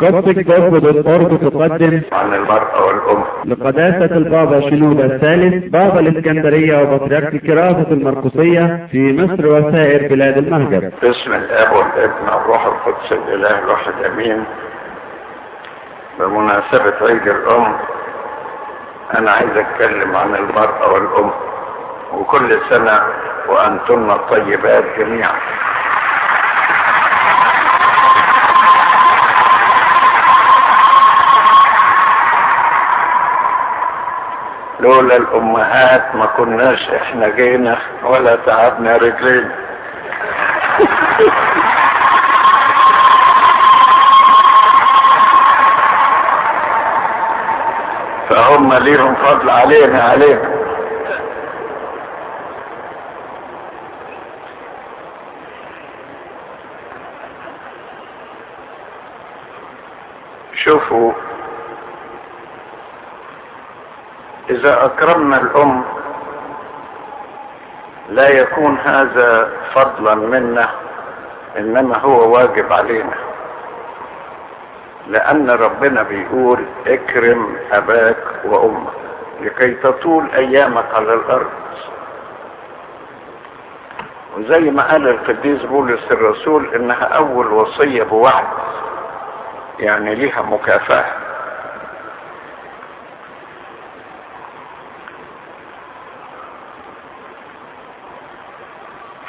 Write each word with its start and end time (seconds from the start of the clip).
قصة 0.00 0.20
جسد 0.32 0.86
الأرض 0.86 1.38
تقدم 1.38 2.00
عن 2.12 2.34
المرأة 2.34 2.86
والأم 2.86 3.24
لقداسة 3.44 4.16
البابا 4.16 4.60
شنودة 4.60 5.04
الثالث 5.04 5.64
بابا 5.72 6.00
الإسكندرية 6.00 6.82
وبطريرك 6.82 7.36
كراسة 7.36 7.86
المرقسية 7.90 8.86
في 8.90 9.12
مصر 9.12 9.46
وسائر 9.46 10.08
بلاد 10.08 10.36
المهجر. 10.38 10.90
باسم 11.02 11.32
الآب 11.32 11.76
والابن 11.76 12.28
والروح 12.34 12.66
القدس 12.66 13.12
الإله 13.12 13.58
الواحد 13.58 13.92
امين 14.12 14.44
بمناسبة 16.20 16.94
عيد 17.02 17.28
الأم 17.28 17.76
أنا 19.18 19.30
عايز 19.30 19.50
أتكلم 19.56 20.16
عن 20.16 20.34
المرأة 20.34 20.92
والام 20.92 21.30
وكل 22.12 22.58
سنة 22.70 23.00
وأنتن 23.48 24.16
طيبات 24.30 24.84
جميعا. 24.98 25.34
لولا 34.80 35.16
الأمهات 35.16 36.14
ما 36.14 36.26
كناش 36.26 36.88
إحنا 36.90 37.28
جينا 37.28 37.78
ولا 38.02 38.36
تعبنا 38.36 38.96
رجلينا. 38.96 39.54
فهم 48.28 48.74
ليهم 48.74 49.14
فضل 49.14 49.50
علينا 49.50 50.02
علينا. 50.02 50.58
شوفوا 60.64 61.12
إذا 64.50 64.84
أكرمنا 64.84 65.36
الأم 65.40 65.84
لا 68.08 68.28
يكون 68.28 68.78
هذا 68.78 69.52
فضلا 69.74 70.14
منا 70.14 70.68
إنما 71.58 71.98
هو 71.98 72.32
واجب 72.34 72.72
علينا. 72.72 73.14
لأن 75.06 75.50
ربنا 75.50 76.02
بيقول 76.02 76.64
اكرم 76.86 77.56
أباك 77.72 78.16
وأمك 78.44 78.92
لكي 79.40 79.70
تطول 79.74 80.30
أيامك 80.34 80.94
على 80.94 81.14
الأرض. 81.14 81.50
وزي 84.36 84.70
ما 84.70 84.92
قال 84.92 85.08
القديس 85.08 85.62
بولس 85.62 86.12
الرسول 86.12 86.74
إنها 86.74 87.04
أول 87.04 87.46
وصية 87.46 88.02
بوعد 88.02 88.44
يعني 89.78 90.14
ليها 90.14 90.42
مكافأة. 90.42 91.04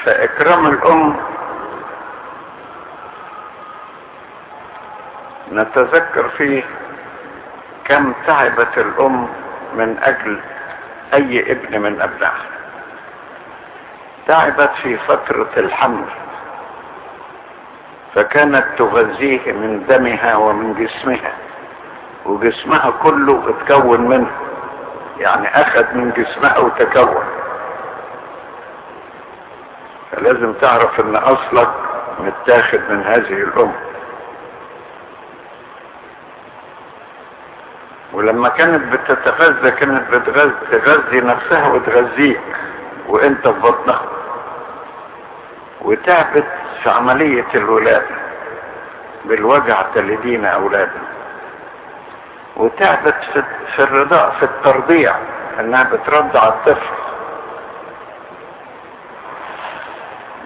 فإكرام 0.09 0.67
الأم 0.67 1.15
نتذكر 5.51 6.29
فيه 6.29 6.63
كم 7.85 8.13
تعبت 8.27 8.77
الأم 8.77 9.27
من 9.75 9.97
أجل 10.03 10.41
أي 11.13 11.51
ابن 11.51 11.81
من 11.81 12.01
أبنائها. 12.01 12.45
تعبت 14.27 14.71
في 14.83 14.97
فترة 14.97 15.49
الحمل 15.57 16.05
فكانت 18.15 18.65
تغذيه 18.77 19.51
من 19.51 19.85
دمها 19.89 20.35
ومن 20.35 20.73
جسمها 20.85 21.31
وجسمها 22.25 22.93
كله 23.03 23.43
اتكون 23.49 24.01
منه 24.01 24.31
يعني 25.19 25.61
أخذ 25.61 25.93
من 25.93 26.11
جسمها 26.17 26.57
وتكون. 26.57 27.23
فلازم 30.11 30.53
تعرف 30.53 30.99
إن 30.99 31.15
أصلك 31.15 31.69
متاخد 32.19 32.79
من 32.89 33.03
هذه 33.03 33.33
الام 33.43 33.73
ولما 38.13 38.49
كانت 38.49 38.93
بتتغذى 38.93 39.71
كانت 39.71 40.11
بتغذي 40.11 41.21
نفسها 41.21 41.67
وتغذيك 41.67 42.41
وإنت 43.07 43.47
في 43.47 43.59
بطنها. 43.59 44.01
وتعبت 45.81 46.47
في 46.83 46.89
عملية 46.89 47.45
الولادة 47.55 48.15
بالوجع 49.25 49.81
تلدين 49.95 50.45
أولادها. 50.45 51.01
وتعبت 52.55 53.15
في, 53.75 53.83
الرضاع 53.83 54.29
في 54.29 54.43
الترضيع 54.43 55.15
إنها 55.59 55.83
بترضع 55.83 56.47
الطفل. 56.47 56.95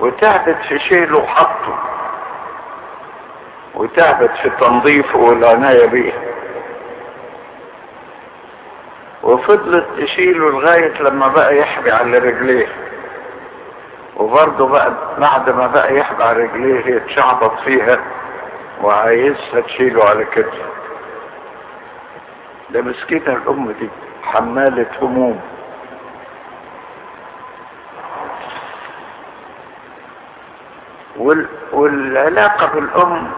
وتعبت 0.04 0.58
في 0.70 0.80
شيله 0.80 1.18
وحطه 1.18 1.80
وتعبت 3.76 4.32
في 4.42 4.50
تنظيفه 4.50 5.20
والعناية 5.20 5.86
بيه 5.86 6.14
وفضلت 9.24 9.88
تشيله 10.02 10.50
لغاية 10.52 11.02
لما 11.02 11.28
بقى 11.28 11.58
يحبي 11.58 11.92
على 11.92 12.18
رجليه. 12.18 12.68
وبرضه 14.18 14.68
بقى 14.68 14.94
بعد 15.18 15.50
ما 15.50 15.68
بقى 15.68 15.98
يحبي 15.98 16.24
على 16.24 16.44
رجليه 16.44 16.96
يتشعبط 16.96 17.60
فيها 17.60 18.00
وعايزها 18.82 19.62
تشيله 19.62 20.04
على 20.10 20.26
كتفه. 20.26 20.66
ده 22.70 22.82
مسكينة 22.82 23.28
الأم 23.34 23.72
دي 23.72 23.90
حمالة 24.24 24.86
هموم. 25.02 25.42
والعلاقة 31.74 32.66
بالأم 32.66 33.32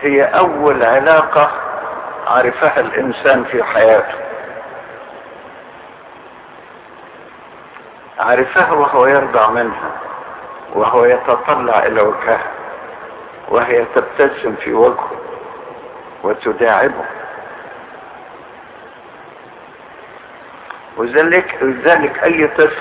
هي 0.00 0.24
أول 0.24 0.82
علاقة 0.84 1.50
عرفها 2.26 2.80
الإنسان 2.80 3.44
في 3.44 3.64
حياته. 3.64 4.14
عرفها 8.18 8.72
وهو 8.72 9.06
يرضع 9.06 9.50
منها 9.50 9.90
وهو 10.74 11.04
يتطلع 11.04 11.86
إلى 11.86 12.00
وجهها 12.00 12.50
وهي 13.48 13.84
تبتسم 13.94 14.54
في 14.54 14.72
وجهه 14.72 15.10
وتداعبه. 16.22 17.04
وذلك 20.96 21.58
ذلك 21.84 22.24
أي 22.24 22.46
طفل 22.46 22.76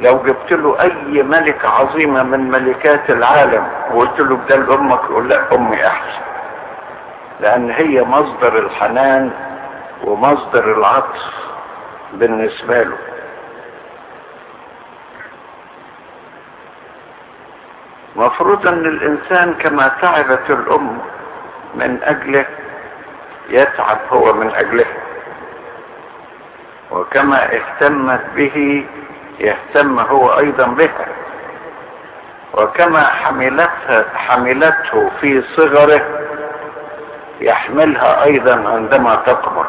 لو 0.00 0.18
جبت 0.22 0.52
له 0.52 0.80
أي 0.80 1.22
ملكة 1.22 1.68
عظيمة 1.68 2.22
من 2.22 2.50
ملكات 2.50 3.10
العالم 3.10 3.66
وقلت 3.92 4.20
له 4.20 4.36
ده 4.48 4.56
لامك 4.56 5.00
يقول 5.04 5.28
لا 5.28 5.54
أمي 5.54 5.86
أحسن. 5.86 6.22
لأن 7.40 7.70
هي 7.70 8.02
مصدر 8.04 8.58
الحنان 8.58 9.30
ومصدر 10.04 10.78
العطف 10.78 11.22
بالنسبة 12.12 12.82
له. 12.82 12.96
مفروض 18.16 18.66
أن 18.66 18.86
الإنسان 18.86 19.54
كما 19.54 19.88
تعبت 20.02 20.50
الأم 20.50 20.98
من 21.74 21.98
أجله 22.02 22.46
يتعب 23.48 23.98
هو 24.12 24.32
من 24.32 24.50
أجله. 24.54 24.86
وكما 26.90 27.54
اهتمت 27.56 28.20
به 28.36 28.86
يهتم 29.40 29.98
هو 29.98 30.38
أيضا 30.38 30.66
بها 30.66 31.06
وكما 32.54 33.04
حملتها 33.06 34.04
حملته 34.14 35.10
في 35.20 35.42
صغره 35.42 36.06
يحملها 37.40 38.24
أيضا 38.24 38.68
عندما 38.68 39.14
تكبر 39.14 39.66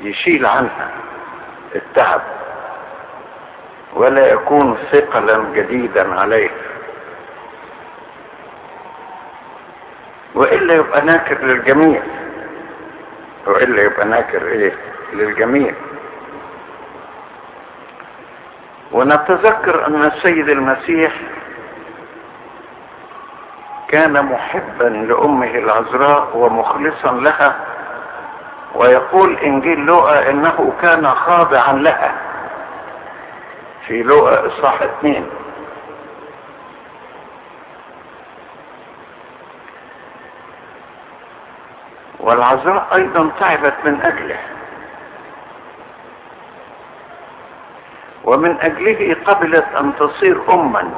يشيل 0.00 0.46
عنها 0.46 0.90
التعب 1.74 2.20
ولا 3.92 4.32
يكون 4.32 4.78
ثقلا 4.92 5.44
جديدا 5.54 6.20
عليه. 6.20 6.50
وإلا 10.34 10.74
يبقى 10.74 11.00
ناكر 11.00 11.38
للجميع. 11.44 12.02
وإلا 13.46 13.82
يبقى 13.82 14.04
ناكر 14.06 14.46
إيه؟ 14.46 14.72
للجميع. 15.12 15.74
ونتذكر 18.94 19.86
أن 19.86 20.04
السيد 20.04 20.48
المسيح 20.48 21.12
كان 23.88 24.24
محبا 24.24 24.84
لأمه 24.84 25.50
العذراء 25.50 26.36
ومخلصا 26.36 27.12
لها 27.12 27.56
ويقول 28.74 29.38
إنجيل 29.38 29.78
لوقا 29.78 30.30
إنه 30.30 30.72
كان 30.82 31.10
خاضعا 31.10 31.72
لها. 31.72 32.14
في 33.86 34.02
لوقا 34.02 34.46
إصحاح 34.46 34.82
اثنين. 34.82 35.26
والعذراء 42.20 42.86
أيضا 42.94 43.30
تعبت 43.40 43.74
من 43.84 44.00
أجله. 44.02 44.53
ومن 48.34 48.56
أجله 48.60 49.16
قبلت 49.24 49.64
أن 49.80 49.92
تصير 49.96 50.54
اما. 50.54 50.90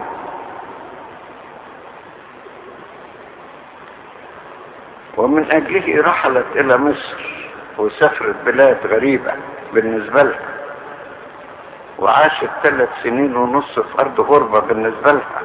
ومن 5.17 5.51
أجله 5.53 6.03
رحلت 6.03 6.47
إلى 6.55 6.77
مصر 6.77 7.17
وسافرت 7.79 8.37
بلاد 8.47 8.87
غريبة 8.87 9.33
بالنسبة 9.73 10.23
لها. 10.23 10.49
وعاشت 11.99 12.51
ثلاث 12.63 12.89
سنين 13.03 13.37
ونص 13.37 13.79
في 13.79 14.01
أرض 14.01 14.21
غربة 14.21 14.61
بالنسبة 14.61 15.13
لها. 15.13 15.43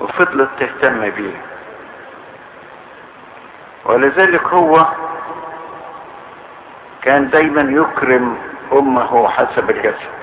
وفضلت 0.00 0.50
تهتم 0.58 1.10
بيه 1.10 1.42
ولذلك 3.84 4.44
هو 4.44 4.86
كان 7.06 7.30
دايما 7.30 7.60
يكرم 7.60 8.38
أمه 8.72 9.28
حسب 9.28 9.70
الجسد. 9.70 10.16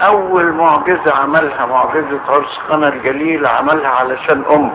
أول 0.00 0.52
معجزة 0.52 1.14
عملها 1.14 1.66
معجزة 1.66 2.20
عرس 2.28 2.58
قنا 2.68 2.88
الجليل 2.88 3.46
عملها 3.46 3.88
علشان 3.88 4.44
امه 4.50 4.72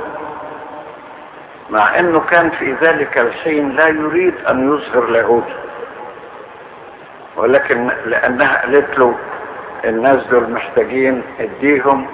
مع 1.69 1.99
إنه 1.99 2.19
كان 2.19 2.49
في 2.49 2.73
ذلك 2.73 3.17
الحين 3.17 3.69
لا 3.75 3.87
يريد 3.87 4.33
أن 4.49 4.73
يظهر 4.73 5.05
لاهوته 5.05 5.55
ولكن 7.37 7.89
لأنها 8.05 8.61
قالت 8.61 8.99
له 8.99 9.15
الناس 9.85 10.23
دول 10.27 10.51
محتاجين 10.51 11.23
اديهم 11.39 12.07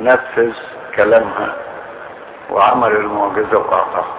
نفذ 0.00 0.52
كلامها 0.96 1.56
وعمل 2.50 2.96
المعجزة 2.96 3.58
واعطاها 3.58 4.14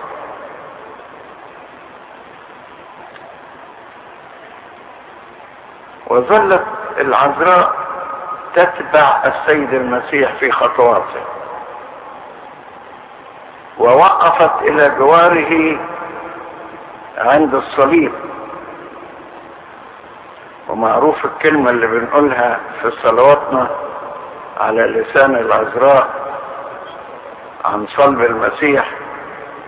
وظلت 6.08 6.66
العذراء 6.98 7.74
تتبع 8.56 9.22
السيد 9.26 9.74
المسيح 9.74 10.34
في 10.34 10.52
خطواته. 10.52 11.24
ووقفت 13.80 14.62
إلى 14.62 14.90
جواره 14.90 15.80
عند 17.18 17.56
الصليب. 17.56 18.12
ومعروف 20.70 21.26
الكلمة 21.26 21.70
اللي 21.70 21.88
بنقولها 21.88 22.60
في 22.82 22.92
صلواتنا 22.92 23.70
على 24.60 24.82
لسان 24.82 25.36
العذراء 25.36 26.08
عن 27.66 27.88
صلب 27.88 28.22
المسيح 28.22 28.92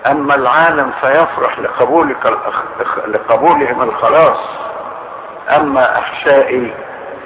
أما 0.05 0.35
العالم 0.35 0.91
فيفرح 1.01 1.59
لقبولك. 1.59 2.37
لقبولهم 3.07 3.81
الخلاص. 3.81 4.39
أما 5.49 5.99
أحشائي 5.99 6.73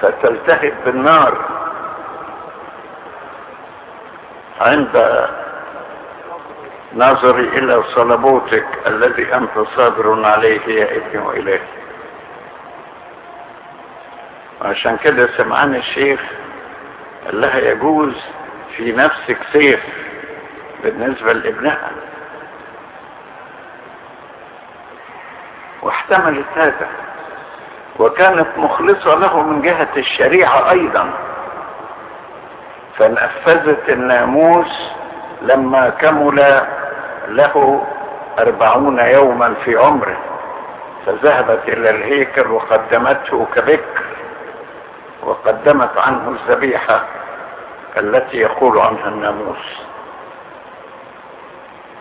فتلتهب 0.01 0.73
بالنار. 0.85 1.37
عند 4.61 5.27
نظري 6.93 7.43
إلى 7.47 7.83
صلبوتك 7.83 8.65
الذي 8.87 9.35
أنت 9.35 9.59
صابر 9.75 10.25
عليه 10.25 10.61
يا 10.67 10.97
ابني 10.97 11.21
وإلهي. 11.27 11.59
عشان 14.61 14.97
كده 14.97 15.29
سمعان 15.37 15.75
الشيخ 15.75 16.19
قال 17.25 17.41
لها 17.41 17.57
يجوز 17.59 18.15
في 18.77 18.91
نفسك 18.91 19.37
سيف. 19.51 19.79
بالنسبة 20.83 21.33
لابنها. 21.33 21.91
واحتملت 25.81 26.45
هذا 26.55 26.87
وكانت 27.99 28.47
مخلصة 28.57 29.15
له 29.15 29.41
من 29.41 29.61
جهة 29.61 29.89
الشريعة 29.97 30.71
أيضا. 30.71 31.09
فنفذت 32.97 33.89
الناموس 33.89 34.91
لما 35.41 35.89
كمل 35.89 36.65
له 37.27 37.85
أربعون 38.39 38.99
يوما 38.99 39.53
في 39.53 39.75
عمره. 39.75 40.17
فذهبت 41.05 41.61
إلى 41.67 41.89
الهيكل 41.89 42.51
وقدمته 42.51 43.47
كبكر. 43.55 44.03
وقدمت 45.23 45.97
عنه 45.97 46.29
الذبيحة 46.29 47.03
التي 47.97 48.37
يقول 48.37 48.79
عنها 48.79 49.07
الناموس. 49.07 49.85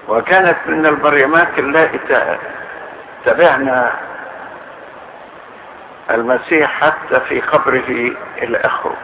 وكانت 0.09 0.57
من 0.67 0.87
المريمات 0.87 1.59
اللائي 1.59 2.01
تبعنا 3.25 3.93
المسيح 6.11 6.81
حتى 6.81 7.21
في 7.29 7.41
قبره 7.41 8.13
آخره. 8.43 8.97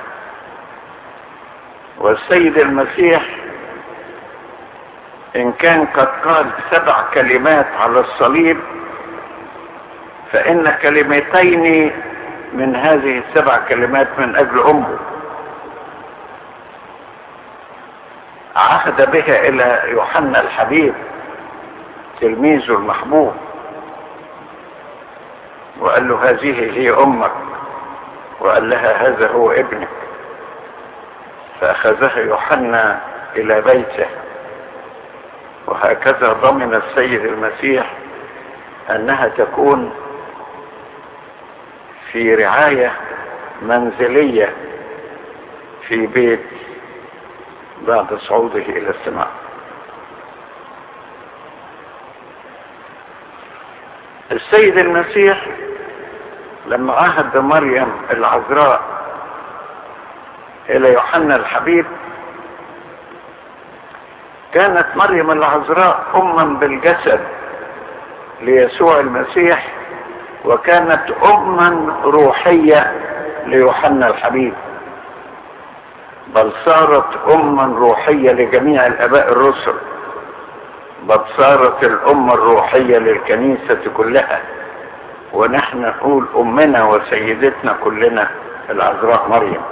والسيد 1.98 2.58
المسيح 2.58 3.22
إن 5.36 5.52
كان 5.52 5.86
قد 5.86 6.08
قال 6.24 6.46
سبع 6.70 7.02
كلمات 7.14 7.66
على 7.80 8.00
الصليب 8.00 8.60
فإن 10.32 10.70
كلمتين 10.82 11.92
من 12.52 12.76
هذه 12.76 13.18
السبع 13.28 13.58
كلمات 13.68 14.08
من 14.18 14.36
أجل 14.36 14.60
أمه. 14.60 14.98
عهد 18.60 19.10
بها 19.10 19.48
إلى 19.48 19.82
يوحنا 19.90 20.40
الحبيب 20.40 20.94
تلميذه 22.20 22.72
المحبوب. 22.72 23.32
وقال 25.80 26.08
له 26.08 26.30
هذه 26.30 26.78
هي 26.78 26.90
أمك 26.90 27.32
وقال 28.40 28.70
لها 28.70 29.08
هذا 29.08 29.28
هو 29.30 29.50
ابنك. 29.50 29.88
فأخذها 31.60 32.18
يوحنا 32.18 33.00
إلى 33.36 33.60
بيته. 33.60 34.06
وهكذا 35.66 36.32
ضمن 36.32 36.74
السيد 36.74 37.24
المسيح 37.24 37.90
أنها 38.90 39.28
تكون 39.28 39.92
في 42.12 42.34
رعاية 42.34 42.92
منزلية 43.62 44.52
في 45.88 46.06
بيت 46.06 46.40
بعد 47.86 48.14
صعوده 48.14 48.58
إلى 48.58 48.90
السماء. 48.90 49.28
السيد 54.32 54.78
المسيح 54.78 55.46
لما 56.66 56.92
عهد 56.92 57.36
مريم 57.36 57.92
العذراء 58.10 58.80
إلى 60.68 60.92
يوحنا 60.92 61.36
الحبيب 61.36 61.86
كانت 64.54 64.86
مريم 64.96 65.30
العذراء 65.30 66.04
أما 66.14 66.44
بالجسد 66.44 67.20
ليسوع 68.40 69.00
المسيح 69.00 69.66
وكانت 70.44 71.10
أما 71.10 71.96
روحية 72.04 72.92
ليوحنا 73.46 74.08
الحبيب. 74.08 74.54
بل 76.34 76.52
صارت 76.64 77.28
اما 77.28 77.78
روحية 77.78 78.32
لجميع 78.32 78.86
الآباء 78.86 79.32
الرسل. 79.32 79.74
بل 81.02 81.20
صارت 81.36 81.84
الأمة 81.84 82.34
الروحية 82.34 82.98
للكنيسة 82.98 83.80
كلها. 83.96 84.40
ونحن 85.32 85.80
نقول 85.80 86.26
أمنا 86.36 86.84
وسيدتنا 86.84 87.76
كلنا 87.84 88.30
العذراء 88.70 89.28
مريم. 89.28 89.62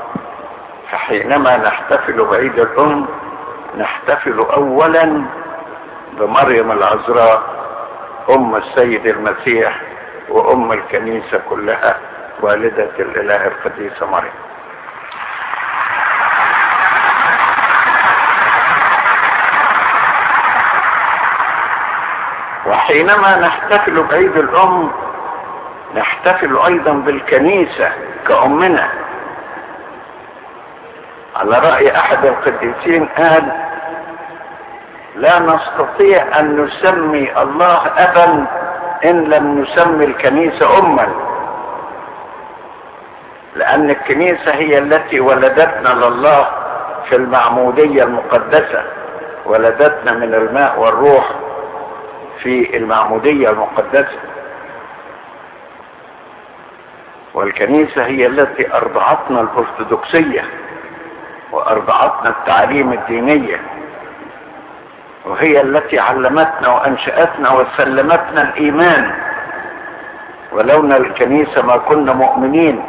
فحينما 0.90 1.56
نحتفل 1.56 2.24
بعيد 2.24 2.58
الأم 2.58 3.06
نحتفل 3.78 4.38
اولا 4.38 5.22
بمريم 6.18 6.72
العذراء 6.72 7.42
أم 8.30 8.56
السيد 8.56 9.06
المسيح 9.06 9.80
وأم 10.28 10.72
الكنيسة 10.72 11.40
كلها 11.48 11.98
والدة 12.40 12.90
الإله 12.98 13.46
القديسة 13.46 14.06
مريم. 14.06 14.47
وحينما 22.68 23.36
نحتفل 23.36 24.02
بعيد 24.02 24.36
الأم 24.36 24.90
نحتفل 25.96 26.58
أيضا 26.66 26.92
بالكنيسة 26.92 27.88
كأمنا. 28.28 28.88
على 31.36 31.58
رأي 31.58 31.96
أحد 31.96 32.24
القديسين 32.26 33.06
قال 33.06 33.52
لا 35.16 35.38
نستطيع 35.38 36.40
أن 36.40 36.60
نسمي 36.64 37.42
الله 37.42 37.80
ابا 37.96 38.46
إن 39.04 39.24
لم 39.24 39.58
نسمي 39.62 40.04
الكنيسة 40.04 40.78
اما 40.78 41.08
لأن 43.56 43.90
الكنيسة 43.90 44.50
هي 44.54 44.78
التي 44.78 45.20
ولدتنا 45.20 45.88
لله 45.88 46.48
في 47.08 47.16
المعمودية 47.16 48.02
المقدسة 48.02 48.82
ولدتنا 49.46 50.12
من 50.12 50.34
الماء 50.34 50.80
والروح 50.80 51.24
في 52.42 52.76
المعمودية 52.76 53.50
المقدسة. 53.50 54.18
والكنيسة 57.34 58.06
هي 58.06 58.26
التي 58.26 58.74
أرضعتنا 58.74 59.40
الأرثوذكسية 59.40 60.44
وأرضعتنا 61.52 62.28
التعليم 62.30 62.92
الدينية 62.92 63.60
وهي 65.24 65.60
التي 65.60 65.98
علمتنا 65.98 66.68
وأنشأتنا 66.68 67.52
وسلمتنا 67.52 68.42
الإيمان. 68.42 69.12
ولولا 70.52 70.96
الكنيسة 70.96 71.62
ما 71.62 71.76
كنا 71.76 72.12
مؤمنين 72.12 72.84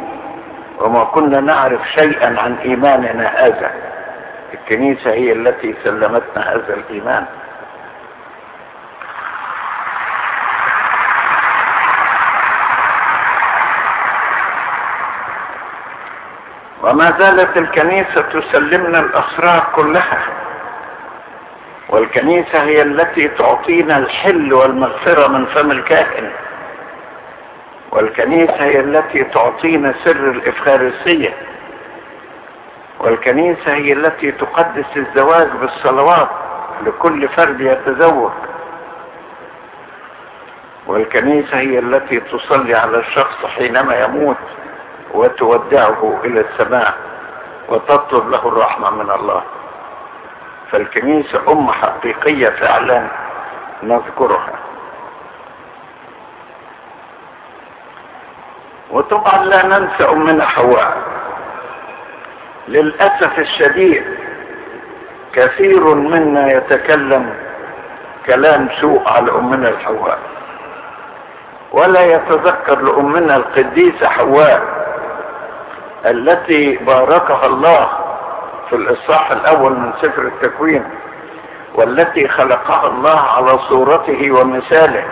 وما 0.78 1.04
كنا 1.04 1.40
نعرف 1.40 1.88
شيئا 1.88 2.40
عن 2.40 2.54
إيماننا 2.54 3.26
هذا. 3.26 3.70
الكنيسة 4.54 5.10
هي 5.10 5.32
التي 5.32 5.74
سلمتنا 5.84 6.52
هذا 6.54 6.74
الإيمان. 6.74 7.26
وما 16.82 17.14
زالت 17.18 17.56
الكنيسة 17.56 18.20
تسلمنا 18.20 19.00
الأسرار 19.00 19.66
كلها. 19.74 20.22
والكنيسة 21.88 22.62
هي 22.62 22.82
التي 22.82 23.28
تعطينا 23.28 23.98
الحل 23.98 24.52
والمغفرة 24.52 25.28
من 25.28 25.46
فم 25.46 25.70
الكاهن 25.70 26.30
والكنيسة 27.92 28.64
هي 28.64 28.80
التي 28.80 29.24
تعطينا 29.24 29.94
سر 30.04 30.30
الإفخارسية. 30.30 31.34
والكنيسة 33.00 33.72
هي 33.74 33.92
التي 33.92 34.32
تقدس 34.32 34.96
الزواج 34.96 35.48
بالصلوات 35.60 36.28
لكل 36.86 37.28
فرد 37.28 37.60
يتزوج. 37.60 38.32
والكنيسة 40.86 41.58
هي 41.58 41.78
التي 41.78 42.20
تصلي 42.20 42.74
على 42.74 42.98
الشخص 42.98 43.46
حينما 43.46 44.00
يموت. 44.00 44.36
وتودعه 45.14 46.20
إلى 46.24 46.40
السماء 46.40 46.94
وتطلب 47.68 48.30
له 48.30 48.48
الرحمة 48.48 48.90
من 48.90 49.10
الله. 49.10 49.42
فالكنيسة 50.70 51.52
أم 51.52 51.72
حقيقية 51.72 52.48
فعلا 52.48 53.06
نذكرها. 53.82 54.52
وطبعا 58.90 59.44
لا 59.44 59.66
ننسى 59.66 60.04
أمنا 60.04 60.46
حواء 60.46 60.96
للأسف 62.68 63.38
الشديد 63.38 64.04
كثير 65.32 65.94
منا 65.94 66.52
يتكلم 66.52 67.34
كلام 68.26 68.68
سوء 68.80 69.08
على 69.08 69.30
أمنا 69.30 69.68
الحواء. 69.68 70.18
ولا 71.72 72.04
يتذكر 72.04 72.80
لأمنا 72.80 73.36
القديسة 73.36 74.08
حواء 74.08 74.79
التي 76.06 76.76
باركها 76.76 77.46
الله 77.46 77.88
في 78.70 78.76
الإصحاح 78.76 79.30
الأول 79.30 79.72
من 79.72 79.92
سفر 80.02 80.22
التكوين 80.22 80.84
والتي 81.74 82.28
خلقها 82.28 82.86
الله 82.86 83.20
على 83.20 83.58
صورته 83.58 84.30
ومثاله 84.32 85.04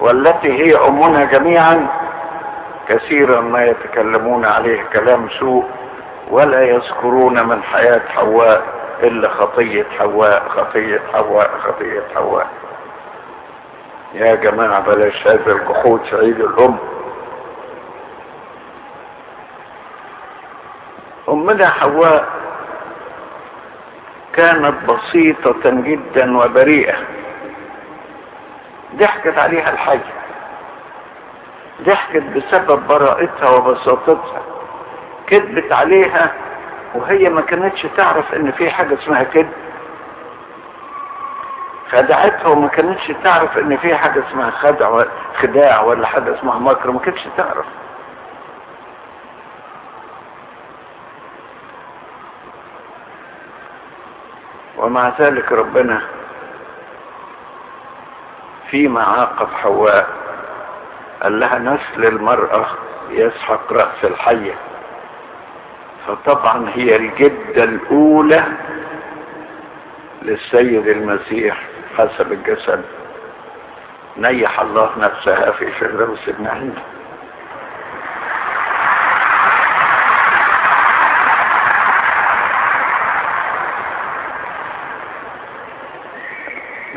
والتي 0.00 0.52
هي 0.64 0.76
أمنا 0.88 1.24
جميعا. 1.24 1.86
كثيرا 2.88 3.40
ما 3.40 3.64
يتكلمون 3.64 4.44
عليه 4.44 4.82
كلام 4.82 5.28
سوء 5.28 5.64
ولا 6.30 6.62
يذكرون 6.62 7.48
من 7.48 7.62
حياة 7.62 8.00
حواء 8.08 8.62
إلا 9.02 9.28
خطية 9.28 9.86
حواء 9.98 10.42
خطية 10.48 11.00
حواء 11.12 11.50
خطية 11.64 12.02
حواء. 12.14 12.46
يا 14.14 14.34
جماعة 14.34 14.80
بلاش 14.80 15.26
هذا 15.26 15.52
الجحود 15.52 16.00
في 16.10 16.16
عيد 16.16 16.40
الأم 16.40 16.76
أمنا 21.28 21.68
حواء 21.68 22.28
كانت 24.32 24.74
بسيطة 24.90 25.70
جدا 25.70 26.38
وبريئة. 26.38 26.94
ضحكت 28.96 29.38
عليها 29.38 29.70
الحي 29.70 30.00
ضحكت 31.82 32.22
بسبب 32.22 32.86
براءتها 32.88 33.50
وبساطتها. 33.50 34.42
كذبت 35.26 35.72
عليها 35.72 36.32
وهي 36.94 37.28
ما 37.28 37.40
كانتش 37.40 37.86
تعرف 37.96 38.34
إن 38.34 38.52
في 38.52 38.70
حاجة 38.70 38.94
اسمها 38.94 39.22
كذب. 39.22 39.52
خدعتها 41.90 42.46
وما 42.48 42.68
كانتش 42.68 43.12
تعرف 43.24 43.58
إن 43.58 43.76
في 43.76 43.94
حاجة 43.94 44.22
اسمها 44.28 44.50
خدع 44.50 45.04
خداع 45.36 45.80
ولا 45.80 46.06
حاجة 46.06 46.34
اسمها 46.34 46.58
مكر 46.58 46.90
ما 46.90 46.98
كانتش 46.98 47.28
تعرف. 47.36 47.66
ومع 54.82 55.12
ذلك 55.20 55.52
ربنا 55.52 56.02
فيما 58.70 59.02
عاقب 59.02 59.48
حواء 59.52 60.08
قال 61.22 61.40
لها 61.40 61.58
نسل 61.58 62.04
المرأة 62.06 62.66
يسحق 63.10 63.72
رأس 63.72 64.04
الحية 64.04 64.54
فطبعا 66.06 66.70
هي 66.74 66.96
الجدة 66.96 67.64
الأولى 67.64 68.44
للسيد 70.22 70.88
المسيح 70.88 71.62
حسب 71.98 72.32
الجسد. 72.32 72.84
نيح 74.16 74.60
الله 74.60 74.90
نفسها 74.98 75.50
في 75.50 75.72
فردوس 75.72 76.28
النعيم 76.28 76.74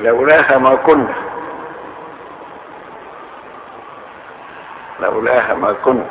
لولاها 0.05 0.57
ما 0.57 0.75
كنا. 0.75 1.13
لولاها 5.00 5.53
ما 5.53 5.74
كنا. 5.85 6.05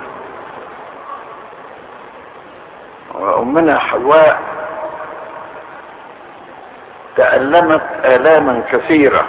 وأمنا 3.14 3.78
حواء 3.78 4.42
تألمت 7.16 7.82
آلاما 8.04 8.62
كثيرة. 8.70 9.24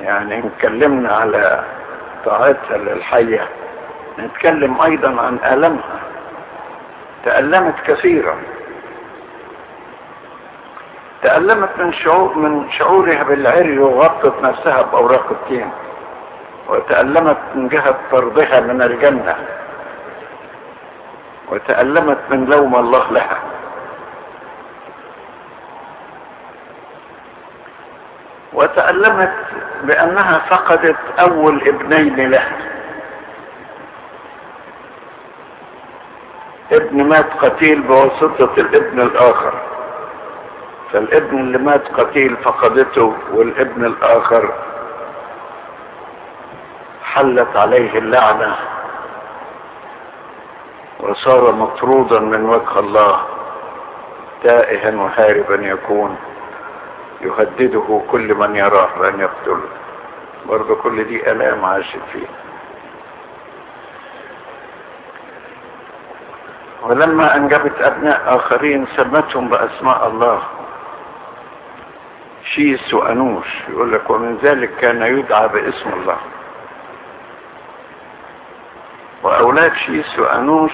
يعني 0.00 0.36
نتكلمنا 0.36 1.12
على 1.12 1.64
طاعتها 2.24 2.76
للحية 2.76 3.48
نتكلم 4.18 4.80
أيضا 4.80 5.20
عن 5.20 5.38
آلامها. 5.54 6.00
تألمت 7.24 7.74
كثيرا. 7.86 8.38
تألمت 11.22 11.70
من 11.78 11.92
شعور 11.92 12.38
من 12.38 12.70
شعورها 12.70 13.22
بالعري 13.22 13.78
وغطت 13.78 14.42
نفسها 14.42 14.82
بأوراق 14.82 15.26
التين 15.30 15.70
وتألمت 16.68 17.38
من 17.54 17.68
جهة 17.68 17.94
طردها 18.10 18.60
من 18.60 18.82
الجنة 18.82 19.36
وتألمت 21.48 22.18
من 22.30 22.44
لوم 22.44 22.76
الله 22.76 23.12
لها. 23.12 23.38
وتألمت 28.52 29.34
بأنها 29.82 30.38
فقدت 30.38 30.96
أول 31.18 31.68
ابنين 31.68 32.30
لها. 32.30 32.56
ابن 36.72 37.04
مات 37.04 37.26
قتيل 37.40 37.82
بواسطة 37.82 38.50
الابن 38.58 39.00
الآخر. 39.00 39.69
فالابن 40.92 41.38
اللي 41.38 41.58
مات 41.58 41.88
قتيل 42.00 42.36
فقدته 42.36 43.14
والابن 43.32 43.84
الآخر 43.84 44.52
حلت 47.04 47.56
عليه 47.56 47.98
اللعنة 47.98 48.56
وصار 51.00 51.52
مطرودا 51.52 52.18
من 52.20 52.44
وجه 52.44 52.78
الله 52.78 53.20
تائها 54.42 54.96
وهاربا 54.96 55.54
يكون 55.54 56.16
يهدده 57.20 58.02
كل 58.10 58.34
من 58.34 58.56
يراه 58.56 58.88
بأن 59.00 59.20
يقتله. 59.20 59.60
برضه 60.46 60.74
كل 60.74 61.04
دي 61.04 61.30
ألام 61.30 61.64
عاشت 61.64 61.98
فيه. 62.12 62.26
ولما 66.82 67.36
أنجبت 67.36 67.80
أبناء 67.80 68.36
آخرين 68.36 68.86
سمتهم 68.96 69.48
بأسماء 69.48 70.06
الله. 70.08 70.42
شيس 72.44 72.94
وأنوش 72.94 73.46
يقول 73.68 73.92
لك 73.92 74.10
ومن 74.10 74.36
ذلك 74.42 74.76
كان 74.76 75.02
يدعى 75.02 75.48
باسم 75.48 75.92
الله. 75.92 76.16
وأولاد 79.22 79.74
شيس 79.74 80.18
وأنوش 80.18 80.72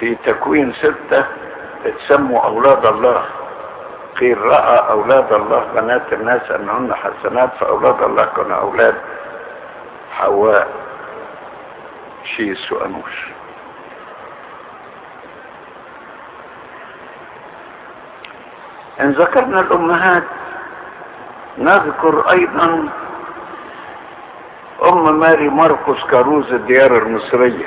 في 0.00 0.14
تكوين 0.14 0.72
ستة 0.72 1.24
اتسموا 1.86 2.40
أولاد 2.44 2.86
الله. 2.86 3.24
قيل 4.20 4.38
رأى 4.40 4.90
أولاد 4.90 5.32
الله 5.32 5.64
بنات 5.74 6.12
الناس 6.12 6.50
أنهن 6.50 6.94
حسنات 6.94 7.50
فأولاد 7.60 8.02
الله 8.02 8.24
كانوا 8.24 8.56
أولاد 8.56 8.94
حواء. 10.12 10.68
شيس 12.24 12.72
وأنوش 12.72 13.26
إن 19.00 19.10
ذكرنا 19.10 19.60
الأمهات 19.60 20.22
نذكر 21.60 22.30
أيضا 22.30 22.88
أم 24.84 25.20
ماري 25.20 25.48
مرقس 25.48 26.04
كاروز 26.04 26.52
الديار 26.52 26.96
المصرية. 26.96 27.66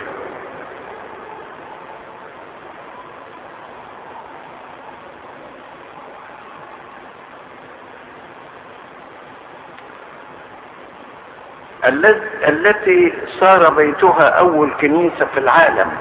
التي 12.47 13.13
صار 13.39 13.69
بيتها 13.69 14.29
أول 14.29 14.73
كنيسة 14.81 15.25
في 15.25 15.39
العالم. 15.39 15.91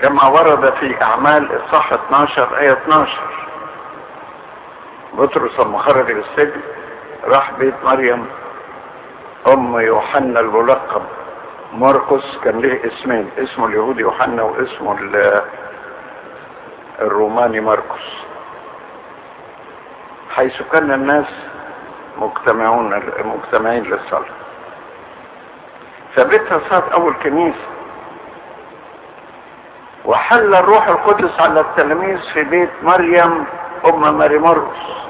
كما 0.00 0.26
ورد 0.26 0.74
في 0.74 1.02
أعمال 1.02 1.48
إصحاح 1.64 1.92
12 1.92 2.58
آية 2.58 2.72
12 2.72 3.49
بطرس 5.20 5.60
لما 5.60 5.78
خرج 5.78 6.10
السجن 6.10 6.60
راح 7.24 7.52
بيت 7.52 7.74
مريم 7.84 8.26
أم 9.48 9.80
يوحنا 9.80 10.40
الملقب. 10.40 11.02
مرقس 11.72 12.38
كان 12.44 12.60
له 12.60 12.80
اسمين 12.86 13.30
اسمه 13.38 13.66
اليهودي 13.66 14.00
يوحنا 14.00 14.42
واسمه 14.42 14.96
الروماني 17.00 17.60
مرقس 17.60 18.24
حيث 20.30 20.62
كان 20.72 20.92
الناس 20.92 21.26
مجتمعون 22.18 23.02
مجتمعين 23.24 23.82
للصلاة. 23.84 24.24
فبيتها 26.14 26.60
صارت 26.70 26.92
أول 26.92 27.14
كنيسة. 27.22 27.68
وحل 30.04 30.54
الروح 30.54 30.88
القدس 30.88 31.40
على 31.40 31.60
التلاميذ 31.60 32.18
في 32.32 32.42
بيت 32.42 32.70
مريم 32.82 33.44
أم 33.86 34.18
ماري 34.18 34.38
مرقس 34.38 35.09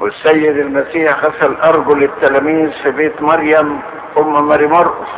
والسيد 0.00 0.56
المسيح 0.58 1.24
غسل 1.24 1.54
أرجل 1.54 2.02
التلاميذ 2.04 2.70
في 2.82 2.90
بيت 2.90 3.22
مريم 3.22 3.80
أم 4.18 4.48
ماري 4.48 4.66
مرقس 4.66 5.08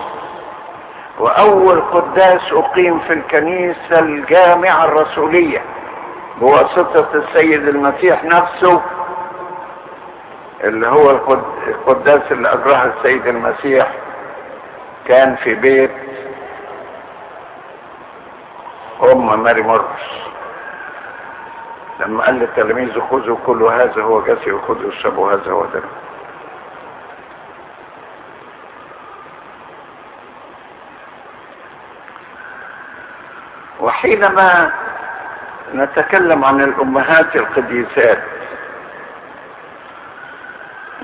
وأول 1.18 1.80
قداس 1.80 2.52
أقيم 2.52 2.98
في 2.98 3.12
الكنيسة 3.12 3.98
الجامعة 3.98 4.84
الرسولية. 4.84 5.62
بواسطة 6.40 7.06
السيد 7.14 7.68
المسيح 7.68 8.24
نفسه 8.24 8.82
اللي 10.64 10.86
هو 10.88 11.10
القداس 11.10 12.32
اللي 12.32 12.52
أجراه 12.52 12.84
السيد 12.96 13.26
المسيح 13.26 13.90
كان 15.08 15.36
في 15.36 15.54
بيت 15.54 15.90
أم 19.02 19.42
ماري 19.42 19.62
مرقس 19.62 20.29
لما 22.00 22.24
قال 22.24 22.34
للتلاميذ 22.34 23.00
خذوا 23.00 23.36
كل 23.46 23.62
هذا 23.62 24.02
هو 24.02 24.20
جسدي 24.20 24.52
وخذوا 24.52 24.88
اشربوا 24.90 25.32
هذا 25.32 25.52
هو 25.52 25.64
دم 25.64 25.80
وحينما 33.80 34.72
نتكلم 35.74 36.44
عن 36.44 36.60
الأمهات 36.60 37.36
القديسات 37.36 38.18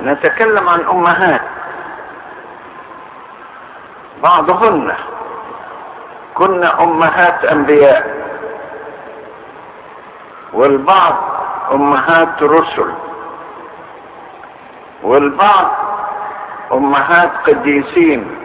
نتكلم 0.02 0.68
عن 0.68 0.80
أمهات 0.80 1.40
بعضهن 4.22 4.94
كن 6.35 6.64
أمهات 6.64 7.44
أنبياء. 7.44 8.25
والبعض 10.52 11.14
أمهات 11.72 12.42
رسل. 12.42 12.92
والبعض 15.02 15.70
أمهات 16.72 17.30
قديسين. 17.46 18.37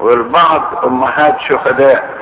والبعض 0.00 0.84
أمهات 0.84 1.40
شهداء. 1.40 2.14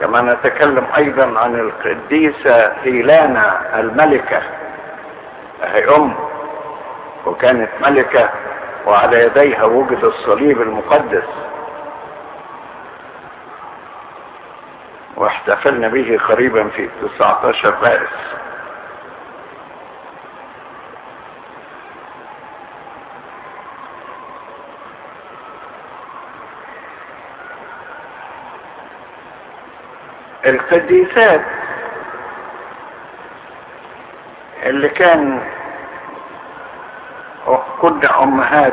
كما 0.00 0.20
نتكلم 0.20 0.86
أيضا 0.96 1.38
عن 1.38 1.54
القديسة 1.54 2.72
هيلانا 2.82 3.80
الملكة. 3.80 4.42
هي 5.62 5.96
أم 5.96 6.14
وكانت 7.26 7.70
ملكة 7.80 8.28
وعلى 8.86 9.24
يديها 9.24 9.64
وجد 9.64 10.04
الصليب 10.04 10.62
المقدس. 10.62 11.28
واحتفلنا 15.22 15.88
به 15.88 16.18
قريبا 16.28 16.68
في 16.68 16.88
19 17.18 17.74
مارس 17.82 18.08
القديسات 30.46 31.40
اللي 34.62 34.88
كان 34.88 35.40
كن 37.80 38.06
أمهات 38.06 38.72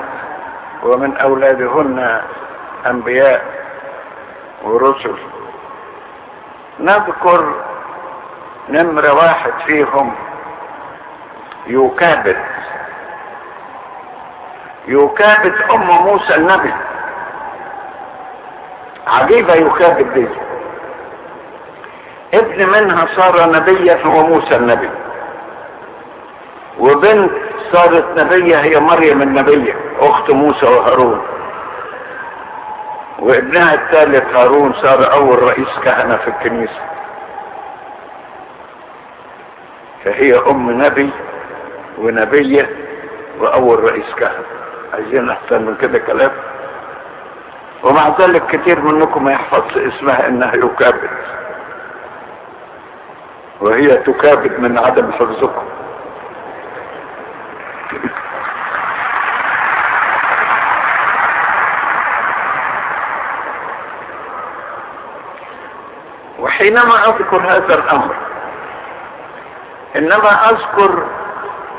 ومن 0.84 1.18
أولادهن 1.18 2.22
أنبياء 2.86 3.46
ورسل 4.64 5.16
نذكر 6.80 7.54
نمرة 8.70 9.14
واحد 9.14 9.52
فيهم 9.66 10.16
يوكابد. 11.68 12.38
يوكابد 14.88 15.54
أم 15.72 15.88
موسى 15.88 16.36
النبي. 16.36 16.74
عجيبة 19.08 19.54
يوكابد 19.56 20.14
دي. 20.14 20.28
ابن 22.34 22.70
منها 22.70 23.08
صار 23.16 23.52
نبيا 23.52 24.06
هو 24.06 24.28
موسى 24.28 24.56
النبي. 24.56 24.90
وبنت 26.80 27.32
صارت 27.72 28.06
نبية 28.18 28.58
هي 28.58 28.80
مريم 28.80 29.22
النبية 29.22 29.76
أخت 30.00 30.32
موسى 30.32 30.66
وهارون. 30.66 31.22
وابنها 33.20 33.74
الثالث 33.74 34.36
هارون 34.36 34.74
صار 34.74 35.14
أول 35.14 35.44
رئيس 35.44 35.80
كهنة 35.84 36.18
في 36.18 36.28
الكنيسة. 36.28 36.82
فهي 40.04 40.38
أم 40.38 40.82
نبي 40.86 41.10
ونبية 41.98 42.70
وأول 43.40 43.84
رئيس 43.84 44.14
كهنة. 44.16 44.46
عايزين 44.94 45.30
أحسن 45.30 45.62
من 45.62 45.76
كده 45.82 46.00
كلام؟ 46.00 46.32
ومع 47.84 48.16
ذلك 48.20 48.46
كتير 48.48 48.82
منكم 48.82 49.24
ما 49.24 49.32
يحفظش 49.32 49.78
اسمها 49.78 50.28
إنها 50.28 50.56
يكابد. 50.56 51.10
وهي 53.62 53.98
تكابد 53.98 54.60
من 54.60 54.78
عدم 54.78 55.12
حفظكم. 55.12 55.69
وحينما 66.60 67.10
أذكر 67.10 67.38
هذا 67.38 67.74
الأمر. 67.76 68.16
إنما 69.96 70.50
أذكر 70.50 71.04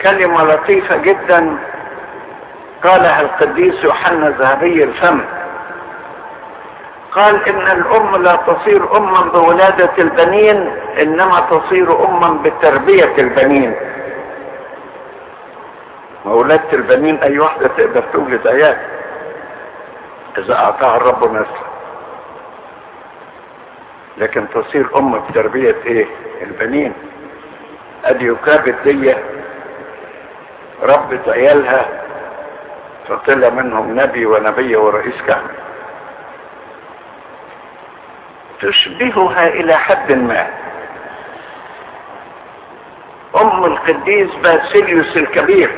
كلمة 0.03 0.45
لطيفة 0.45 0.97
جدا 0.97 1.57
قالها 2.85 3.21
القديس 3.21 3.85
يوحنا 3.85 4.29
ذهبي 4.29 4.85
الفم. 4.85 5.21
قال 7.12 7.49
إن 7.49 7.79
الأم 7.81 8.23
لا 8.23 8.37
تصير 8.37 8.97
اما 8.97 9.21
بولادة 9.21 9.90
البنين 9.99 10.77
إنما 11.01 11.40
تصير 11.51 12.05
اما 12.05 12.38
بتربية 12.43 13.14
البنين. 13.19 13.75
ولادة 16.25 16.73
البنين 16.73 17.16
أي 17.23 17.38
واحدة 17.38 17.69
تقدر 17.69 18.05
تولد 18.12 18.47
عيال؟ 18.47 18.77
إذا 20.38 20.55
أعطاها 20.55 20.97
الرب 20.97 21.33
نسل 21.33 21.70
لكن 24.18 24.46
تصير 24.55 24.99
ام 24.99 25.18
بتربية 25.18 25.77
إيه؟ 25.87 26.07
البنين. 26.42 26.92
أدي 28.05 28.27
يكابد 28.27 28.75
دي 28.85 29.14
ربت 30.83 31.29
عيالها 31.29 32.03
فطلع 33.09 33.49
منهم 33.49 34.01
نبي 34.01 34.27
ونبي 34.27 34.77
ورئيس 34.77 35.23
كهنة. 35.27 35.51
تشبهها 38.61 39.49
إلى 39.49 39.75
حد 39.77 40.12
ما. 40.12 40.46
أم 43.40 43.64
القديس 43.64 44.31
باسيليوس 44.42 45.16
الكبير. 45.16 45.70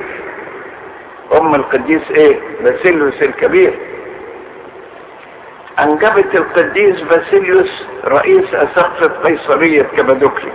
أم 1.35 1.55
القديس 1.55 2.11
إيه؟ 2.11 2.41
باسيليوس 2.61 3.23
الكبير. 3.23 3.79
انجبت 5.81 6.35
القديس 6.35 7.01
باسيليوس 7.01 7.85
رئيس 8.05 8.55
اسقفة 8.55 9.07
قيصرية 9.25 9.83
كبادوكلي 9.83 10.53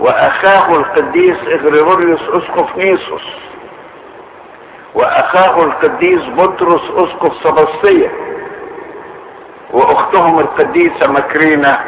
وأخاه 0.00 0.74
القديس 0.76 1.36
إغريغوريوس 1.48 2.20
اسقف 2.22 2.76
نيسوس 2.76 3.26
وأخاه 4.94 5.62
القديس 5.64 6.22
بطرس 6.26 6.82
اسقف 6.90 7.32
سبسطية 7.42 8.10
وأختهم 9.70 10.38
القديسة 10.38 11.06
مكرينة 11.06 11.78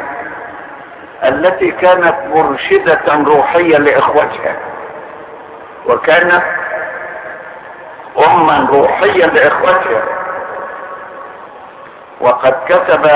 التي 1.23 1.71
كانت 1.71 2.15
مرشدة 2.35 3.01
روحية 3.07 3.77
لإخوتها. 3.77 4.55
وكانت 5.87 6.43
اما 8.17 8.67
روحية 8.71 9.25
لإخوتها. 9.25 10.03
وقد 12.21 12.53
كتب 12.69 13.09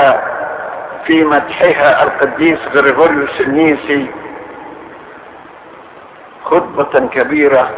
في 1.06 1.24
مدحها 1.24 2.02
القديس 2.02 2.58
غريغوريوس 2.74 3.40
النيسي 3.40 4.06
خطبة 6.44 7.08
كبيرة 7.08 7.70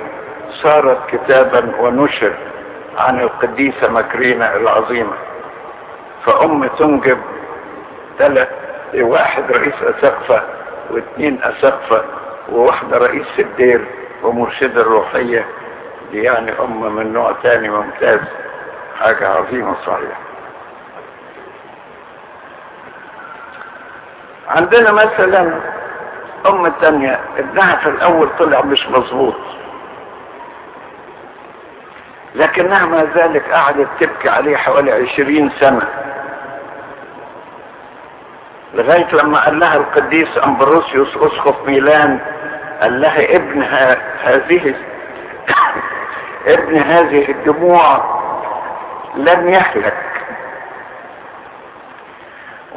صارت 0.62 0.98
كتابا 1.10 1.80
ونشر 1.80 2.32
عن 2.98 3.20
القديسة 3.20 3.88
مكرينة 3.88 4.56
العظيمة. 4.56 5.12
فأم 6.24 6.66
تنجب 6.66 7.18
ثلاث 8.18 8.48
واحد 8.94 9.52
رئيس 9.52 9.74
أسقفة 9.82 10.42
واثنين 10.90 11.40
أسقفة 11.42 12.04
وواحدة 12.52 12.98
رئيس 12.98 13.26
الدير 13.38 13.84
ومرشدة 14.22 14.80
الروحية. 14.80 15.44
دي 16.12 16.22
يعني 16.22 16.52
أم 16.60 16.96
من 16.96 17.12
نوع 17.12 17.32
تاني 17.42 17.68
ممتاز. 17.68 18.20
حاجة 19.00 19.28
عظيمة 19.28 19.74
صحيح 19.86 20.27
عندنا 24.48 24.92
مثلا 24.92 25.60
أم 26.46 26.68
تانية 26.80 27.20
ابنها 27.38 27.76
في 27.76 27.88
الأول 27.88 28.28
طلع 28.38 28.60
مش 28.60 28.88
مظبوط. 28.88 29.36
لكنها 32.34 32.86
ما 32.86 33.08
ذلك 33.14 33.52
قعدت 33.52 33.88
تبكي 34.00 34.28
عليه 34.28 34.56
حوالي 34.56 34.92
عشرين 34.92 35.50
سنة. 35.60 35.88
لغاية 38.74 39.14
لما 39.14 39.44
قال 39.44 39.58
لها 39.58 39.76
القديس 39.76 40.28
أمبروسيوس 40.44 41.16
أسقف 41.16 41.66
ميلان 41.66 42.18
قال 42.80 43.00
لها 43.00 43.36
ابن 43.36 43.62
هذه 44.22 44.74
ابن 46.46 46.78
هذه 46.78 47.30
الدموع 47.30 48.18
لن 49.16 49.48
يهلك. 49.48 50.07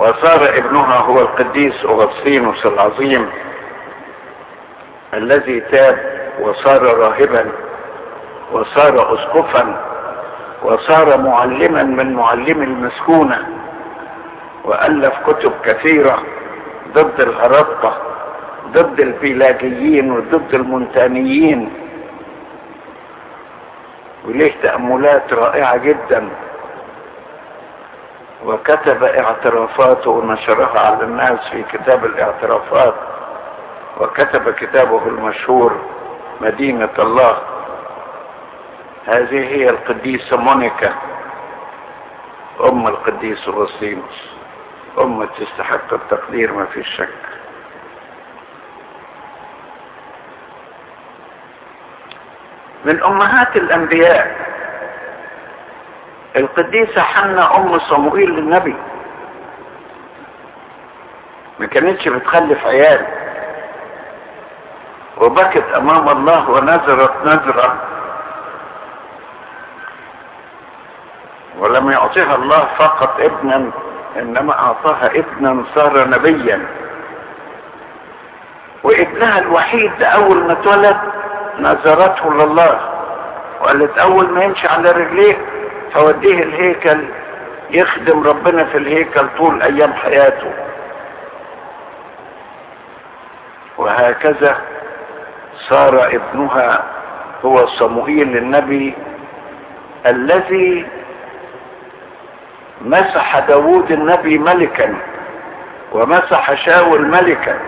وصار 0.02 0.50
ابنها 0.58 0.98
هو 0.98 1.22
القديس 1.22 1.86
أغسطينوس 1.86 2.66
العظيم 2.66 3.30
الذي 5.14 5.60
تاب 5.60 5.98
وصار 6.40 6.84
راهبا 6.84 7.46
وصار 8.52 9.14
اسقفا 9.14 9.86
وصار 10.64 11.18
معلما 11.18 11.84
من 11.84 12.14
معلمي 12.14 12.66
المسكونة 12.66 13.48
وألف 14.66 15.14
كتب 15.28 15.52
كثيرة 15.66 16.24
ضد 16.94 17.22
الهرطة 17.22 17.98
ضد 18.74 19.00
البيلاجيين 19.00 20.12
وضد 20.12 20.54
المونتانيين. 20.54 21.70
وليه 24.28 24.54
تأملات 24.64 25.34
رائعة 25.34 25.78
جدا. 25.78 26.30
وكتب 28.46 29.04
اعترافاته 29.04 30.10
ونشرها 30.12 30.80
على 30.80 31.04
الناس 31.04 31.50
في 31.52 31.64
كتاب 31.64 32.06
الاعترافات. 32.06 32.94
وكتب 33.98 34.50
كتابه 34.54 35.08
المشهور 35.08 35.82
مدينة 36.42 36.90
الله. 37.00 37.38
هذه 39.06 39.40
هي 39.40 39.70
القديسة 39.70 40.38
مونيكا. 40.38 40.94
أم 42.64 42.88
القديس 42.88 43.48
اغسطينوس 43.48 44.32
أم 45.00 45.26
تستحق 45.26 45.94
التقدير 45.94 46.54
ما 46.54 46.66
في 46.66 46.84
شك. 46.84 47.10
من 52.86 53.04
أمهات 53.04 53.56
الأنبياء 53.56 54.51
القديسة 56.36 57.02
حنا 57.02 57.58
أم 57.58 57.80
صموئيل 57.80 58.30
للنبي. 58.30 58.76
ما 61.60 61.66
كانتش 61.66 62.08
بتخلف 62.08 62.66
عيال. 62.68 63.06
وبكت 65.18 65.64
أمام 65.76 66.10
الله 66.10 66.50
ونذرت 66.50 67.14
نذرة 67.26 67.76
ولم 71.60 71.92
يعطيها 71.92 72.36
الله 72.36 72.68
فقط 72.78 73.20
ابنا 73.20 73.72
إنما 74.20 74.60
أعطاها 74.60 75.06
ابنا 75.06 75.64
صار 75.76 76.08
نبيا. 76.08 76.66
وابنها 78.84 79.40
الوحيد 79.40 80.04
اول 80.04 80.38
ما 80.38 80.52
اتولد 80.54 80.98
نذرته 81.60 82.34
لله. 82.34 82.80
وقالت 83.62 83.98
أول 83.98 84.30
ما 84.30 84.44
يمشي 84.44 84.68
على 84.68 84.92
رجليه 84.92 85.38
هوديه 85.96 86.44
الهيكل 86.44 87.06
يخدم 87.70 88.24
ربنا 88.24 88.64
في 88.66 88.78
الهيكل 88.78 89.28
طول 89.38 89.62
أيام 89.62 89.94
حياته. 89.94 90.54
وهكذا 93.78 94.58
صار 95.70 96.08
ابنها 96.16 96.84
هو 97.46 97.68
صموئيل 97.68 98.38
النبي 98.38 98.94
الذي 100.06 100.88
مسح 102.82 103.40
داود 103.40 103.92
النبي 103.92 104.38
ملكا 104.38 104.96
ومسح 105.92 106.54
شاول 106.54 107.08
ملكا. 107.08 107.60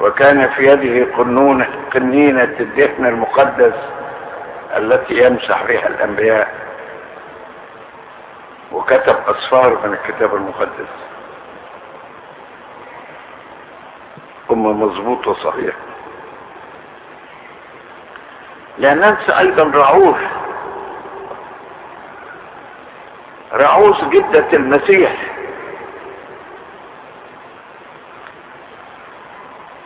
وكان 0.00 0.48
في 0.48 0.66
يده 0.66 1.16
قنونة 1.16 1.66
قنينة 1.94 2.54
الدفن 2.60 3.06
المقدس 3.06 3.74
التي 4.76 5.14
يمسح 5.26 5.64
بها 5.64 5.86
الأنبياء. 5.86 6.67
وكتب 8.72 9.16
أصفار 9.26 9.86
من 9.86 9.92
الكتاب 9.92 10.34
المقدس. 10.34 10.88
أمة 14.50 14.72
مظبوطة 14.72 15.34
صحيح 15.34 15.74
لا 18.78 18.94
ننسى 18.94 19.38
أيضا 19.38 19.62
رعوف 19.64 20.16
رعوز 23.52 24.04
جدة 24.04 24.46
المسيح. 24.52 25.16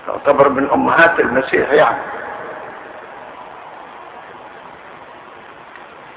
تعتبر 0.06 0.48
من 0.48 0.70
أمهات 0.70 1.20
المسيح 1.20 1.70
يعني. 1.70 2.02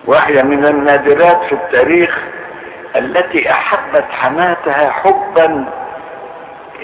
وهي 0.05 0.43
من 0.43 0.65
النادرات 0.65 1.43
في 1.43 1.55
التاريخ 1.55 2.19
التي 2.95 3.51
أحبت 3.51 4.05
حماتها 4.11 4.89
حبا 4.91 5.65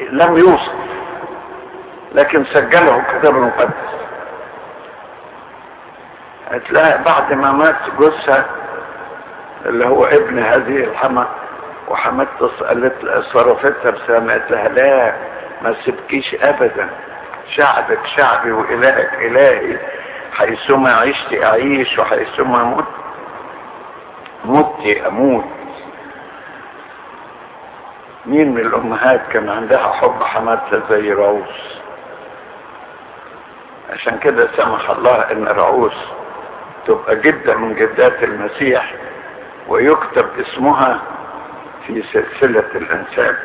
لم 0.10 0.38
يوصف 0.38 0.74
لكن 2.15 2.45
سجله 2.45 2.95
الكتاب 3.00 3.36
المقدس. 3.36 3.91
هتلاقي 6.52 7.04
بعد 7.04 7.34
ما 7.34 7.52
مات 7.52 7.76
جوزها 8.00 8.45
اللي 9.65 9.86
هو 9.88 10.06
ابن 10.06 10.39
هذه 10.39 10.84
الحما 10.84 11.28
وحماتها 11.88 12.47
قالت 12.67 13.24
صرفتها 13.34 13.91
بسامة 13.91 14.32
قالت 14.32 14.52
لها 14.52 14.67
لا 14.67 15.13
ما 15.62 15.76
سبكيش 15.86 16.36
ابدا 16.41 16.89
شعبك 17.56 18.00
شعبي 18.15 18.52
وإلهك 18.52 19.13
إلهي 19.13 19.78
حيثما 20.34 20.93
عشت 20.93 21.34
أعيش 21.43 22.00
وحيثما 22.00 22.63
مت 22.63 22.86
مت 24.45 24.97
أموت. 25.08 25.45
مين 28.26 28.52
من 28.52 28.62
الأمهات 28.62 29.22
كان 29.32 29.50
عندها 29.50 29.92
حب 29.94 30.24
حماتها 30.24 30.82
زي 30.90 31.12
روس 31.14 31.80
عشان 33.90 34.18
كده 34.20 34.48
سمح 34.58 34.90
الله 34.90 35.32
إن 35.32 35.48
رعوس 35.48 35.94
تبقى 36.88 37.16
جدة 37.16 37.56
من 37.58 37.76
جدات 37.76 38.24
المسيح 38.24 38.94
ويكتب 39.68 40.26
اسمها 40.40 41.00
في 41.88 42.04
سلسلة 42.14 42.66
الأنساب. 42.76 43.36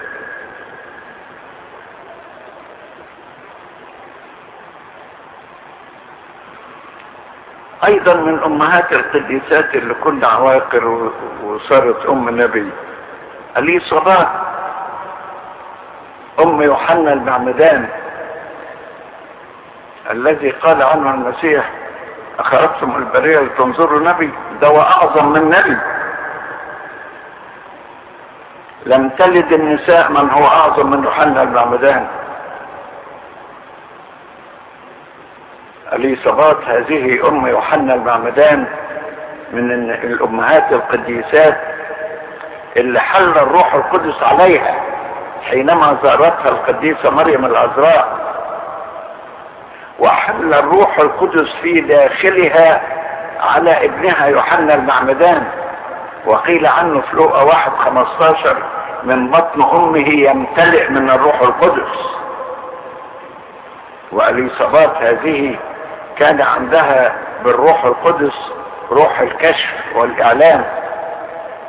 أيضا 7.84 8.14
من 8.14 8.38
أمهات 8.42 8.92
القديسات 8.92 9.74
اللي 9.74 9.94
كنا 9.94 10.26
عواقر 10.26 11.10
وصارت 11.44 12.06
أم 12.06 12.40
نبي 12.42 12.70
اليصابات 13.56 14.28
ام 16.56 16.62
يوحنا 16.62 17.12
المعمدان 17.12 17.88
الذي 20.10 20.50
قال 20.50 20.82
عنه 20.82 21.10
المسيح 21.10 21.70
أخرجتم 22.38 22.96
البرية 22.96 23.38
لتنظروا 23.40 24.00
نبي؟ 24.00 24.30
ده 24.60 24.70
واعظم 24.70 25.32
من 25.32 25.44
نبي. 25.50 25.76
لم 28.86 29.08
تلد 29.08 29.52
النساء 29.52 30.10
من 30.12 30.30
هو 30.30 30.46
أعظم 30.46 30.90
من 30.90 31.04
يوحنا 31.04 31.42
المعمدان. 31.42 32.06
اليصابات 35.92 36.56
هذه 36.66 37.28
أم 37.28 37.46
يوحنا 37.46 37.94
المعمدان 37.94 38.66
من 39.52 39.90
الأمهات 39.90 40.72
القديسات 40.72 41.60
اللي 42.76 43.00
حل 43.00 43.28
الروح 43.30 43.74
القدس 43.74 44.22
عليها؟ 44.22 44.75
حينما 45.42 45.98
زارتها 46.02 46.48
القديسة 46.48 47.10
مريم 47.10 47.44
العذراء 47.44 48.26
وحل 49.98 50.54
الروح 50.54 50.98
القدس 50.98 51.54
في 51.62 51.80
داخلها 51.80 52.80
على 53.40 53.84
ابنها 53.84 54.26
يوحنا 54.26 54.74
المعمدان 54.74 55.46
وقيل 56.26 56.66
عنه 56.66 57.00
في 57.00 57.16
لوقا 57.16 57.42
واحد 57.42 57.72
خمستاشر 57.72 58.56
من 59.04 59.30
بطن 59.30 59.62
أمه 59.62 60.08
يمتلئ 60.08 60.90
من 60.90 61.10
الروح 61.10 61.40
القدس. 61.40 62.16
واليصابات 64.12 64.96
هذه 64.96 65.56
كان 66.16 66.40
عندها 66.40 67.12
بالروح 67.44 67.84
القدس 67.84 68.52
روح 68.90 69.20
الكشف 69.20 69.74
والاعلام 69.94 70.64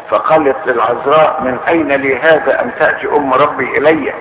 فقالت 0.09 0.57
للعذراء 0.65 1.41
من 1.41 1.57
أين 1.67 1.91
لي 1.91 2.19
هذا 2.19 2.61
أن 2.61 2.71
تأتي 2.79 3.07
أم 3.07 3.33
ربي 3.33 3.77
إلي؟ 3.77 4.13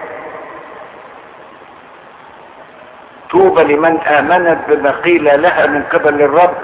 طوبى 3.31 3.63
لمن 3.63 4.01
آمنت 4.01 4.59
بما 4.69 4.91
قيل 4.91 5.43
لها 5.43 5.67
من 5.67 5.83
قبل 5.83 6.23
الرب. 6.23 6.55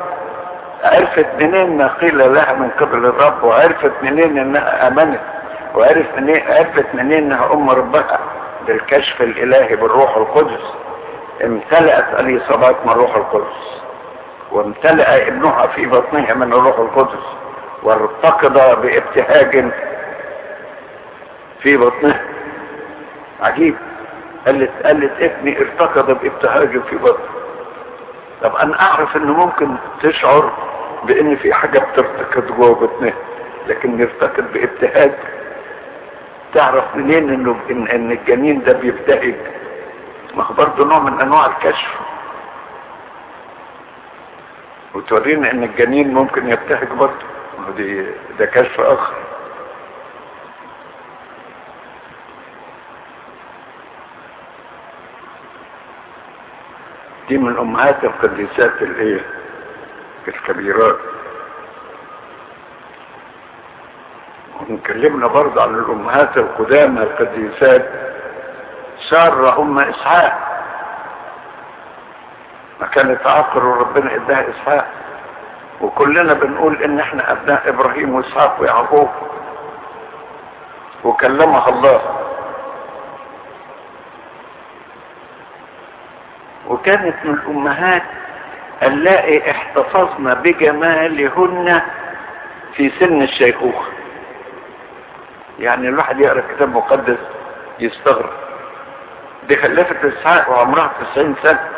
عرفت 0.85 1.27
منين 1.41 1.77
ما 1.77 1.87
قيل 1.87 2.35
لها 2.35 2.53
من 2.53 2.71
قبل 2.71 3.07
الرب 3.07 3.45
وعرفت 3.45 3.93
منين 4.03 4.39
إنها 4.39 4.89
آمنت 4.89 5.21
وعرفت 5.75 6.19
منين 6.19 6.43
عرفت 6.49 6.95
منين 6.95 7.25
إنها 7.25 7.53
أم 7.53 7.71
ربها؟ 7.71 8.19
بالكشف 8.67 9.23
الإلهي 9.23 9.77
بالروح 9.77 10.17
القدس. 10.17 10.75
امتلأت 11.45 12.21
اليصابات 12.21 12.77
من 12.87 12.93
الروح 12.93 13.17
القدس 13.17 13.83
وامتلأ 14.53 15.29
ابنها 15.29 15.67
في 15.67 15.87
بطنها 15.87 16.35
من 16.35 16.53
الروح 16.53 16.79
القدس. 16.79 17.42
وارتقد 17.83 18.53
بابتهاج 18.83 19.71
في 21.63 21.77
بطنها 21.77 22.21
عجيب. 23.41 23.75
قالت 24.47 24.71
قالت 24.87 25.13
ابني 25.21 25.59
ارتقد 25.61 26.07
بابتهاج 26.07 26.81
في 26.91 26.97
بطنه. 26.97 27.27
طب 28.43 28.57
أنا 28.57 28.81
أعرف 28.81 29.17
إنه 29.17 29.33
ممكن 29.33 29.75
تشعر 30.03 30.53
بإن 31.05 31.37
في 31.37 31.55
حاجة 31.55 31.79
بترتقد 31.79 32.57
جوه 32.57 32.75
بطنها 32.75 33.15
لكن 33.69 34.01
يرتقد 34.01 34.53
بابتهاج. 34.53 35.13
تعرف 36.55 36.97
منين 36.97 37.29
إنه 37.31 37.57
ان, 37.71 37.89
إن 37.89 38.13
الجنين 38.13 38.63
ده 38.63 38.73
بيبتهج؟ 38.73 39.35
ما 40.35 40.45
هو 40.45 40.55
برضه 40.55 40.85
نوع 40.85 40.99
من 40.99 41.21
أنواع 41.21 41.47
الكشف. 41.47 41.95
وتورينا 44.95 45.51
إن 45.51 45.63
الجنين 45.63 46.15
ممكن 46.15 46.49
يبتهج 46.49 46.89
برضه. 46.89 47.27
دي 47.71 48.07
ده 48.39 48.47
كشف 48.47 48.81
آخر. 48.81 49.15
دي 57.29 57.39
من 57.39 57.59
أمهات 57.59 58.05
القديسات 58.05 58.83
الايه 58.83 59.21
الكبيرات. 60.29 60.99
ونكلمنا 64.61 65.27
برضه 65.27 65.63
عن 65.63 65.75
الأمهات 65.75 66.37
القدامى 66.37 67.03
القديسات. 67.03 67.91
سارة 69.11 69.63
أم 69.63 69.79
إسحاق. 69.79 70.49
ما 72.81 72.87
كانت 72.87 73.27
عاقر 73.27 73.67
وربنا 73.67 74.15
إداها 74.15 74.51
إسحاق. 74.51 75.02
وكلنا 75.83 76.33
بنقول 76.33 76.83
إن 76.83 77.01
إحنا 77.01 77.33
أبناء 77.33 77.69
إبراهيم 77.69 78.15
وإسحاق 78.15 78.61
ويعقوب. 78.61 79.09
وكلمها 81.05 81.69
الله. 81.69 82.01
وكانت 86.69 87.17
من 87.25 87.35
الأمهات 87.35 88.03
اللائي 88.83 89.51
احتفظن 89.51 90.35
بجمالهن 90.35 91.83
في 92.75 92.91
سن 93.01 93.23
الشيخوخة. 93.23 93.93
يعني 95.59 95.89
الواحد 95.89 96.21
يقرأ 96.21 96.43
كتاب 96.55 96.69
مقدس 96.69 97.19
يستغرب. 97.81 98.31
دي 99.49 99.57
خلفت 99.57 100.05
إسحاق 100.05 100.51
وعمرها 100.51 100.91
90 101.13 101.35
سنة 101.43 101.69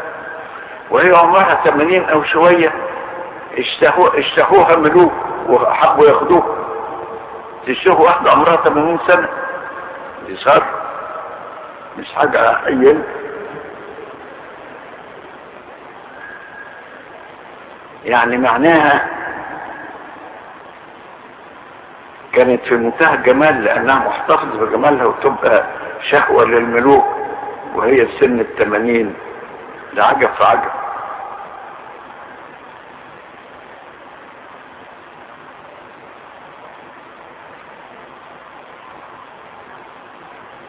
وهي 0.90 1.16
عمرها 1.16 1.60
80 1.64 2.04
أو 2.04 2.22
شوية. 2.24 2.72
اشتهوا 3.58 4.18
اشتهوها 4.18 4.76
ملوك 4.76 5.12
وحبوا 5.48 6.06
ياخدوها 6.06 6.46
تشتهوا 7.66 8.04
واحدة 8.06 8.30
عمرها 8.30 8.56
80 8.56 8.98
سنة. 9.06 9.28
دي 10.26 10.36
صار 10.36 10.64
مش 11.98 12.12
حاجة 12.12 12.54
حيل 12.64 13.02
يعني 18.04 18.36
معناها 18.38 19.08
كانت 22.32 22.62
في 22.64 22.76
منتهى 22.76 23.14
الجمال 23.14 23.64
لأنها 23.64 24.08
محتفظة 24.08 24.66
بجمالها 24.66 25.04
وتبقى 25.04 25.64
شهوة 26.10 26.44
للملوك 26.44 27.04
وهي 27.74 28.06
سن 28.20 28.40
الثمانين 28.40 29.14
ده 29.96 30.04
عجب 30.04 30.28
في 30.34 30.44
عجب 30.44 30.70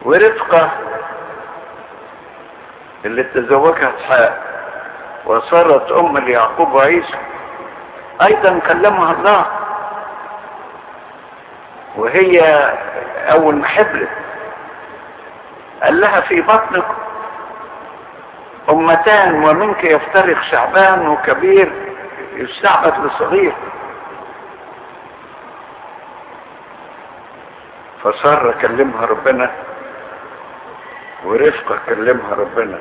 ورفقة 0.06 0.70
اللي 3.04 3.22
تزوجها 3.22 3.92
اسحاق 3.96 4.42
وصارت 5.24 5.92
أم 5.92 6.18
ليعقوب 6.18 6.72
وعيسى. 6.72 7.18
أيضا 8.22 8.58
كلمها 8.58 9.12
الله. 9.12 9.46
وهي 11.96 12.40
أول 13.32 13.54
ما 13.54 13.66
حبلت 13.66 14.08
قال 15.82 16.00
لها 16.00 16.20
في 16.20 16.40
بطنك 16.40 16.86
أمتان 18.70 19.44
ومنك 19.44 19.84
يفترق 19.84 20.42
شعبان 20.42 21.08
وكبير. 21.08 21.72
يستعبد 22.36 23.06
لصغير 23.06 23.52
فصار 28.02 28.54
كلمها 28.60 29.06
ربنا 29.06 29.50
ورفقة 31.26 31.78
كلمها 31.86 32.34
ربنا. 32.34 32.78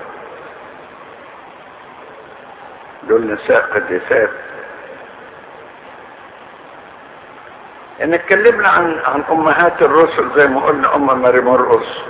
دول 3.03 3.33
نساء 3.33 3.61
قديسات. 3.61 4.29
ان 8.01 8.13
اتكلمنا 8.13 8.69
عن 8.69 8.99
عن 9.05 9.23
أمهات 9.31 9.81
الرسل 9.81 10.29
زي 10.35 10.47
ما 10.47 10.61
قلنا 10.61 10.95
أم 10.95 11.21
ماري 11.21 11.41
مرقس. 11.41 12.01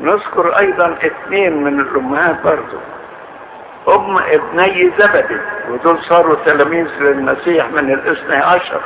نذكر 0.00 0.58
أيضا 0.58 0.98
اثنين 1.06 1.64
من 1.64 1.80
الأمهات 1.80 2.42
برضو. 2.44 2.78
أم 3.88 4.18
ابني 4.18 4.92
زبدي 4.98 5.40
ودول 5.68 5.98
صاروا 5.98 6.36
تلاميذ 6.44 6.86
للمسيح 7.00 7.70
من 7.70 7.92
الاثني 7.92 8.36
عشر. 8.36 8.80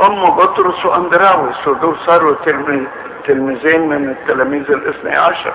وام 0.00 0.30
بطرس 0.30 0.84
واندراوس 0.86 1.68
ودول 1.68 1.96
صاروا 2.06 2.34
تلميذين 3.26 3.88
من 3.88 4.08
التلاميذ 4.10 4.70
الاثني 4.70 5.16
عشر. 5.16 5.54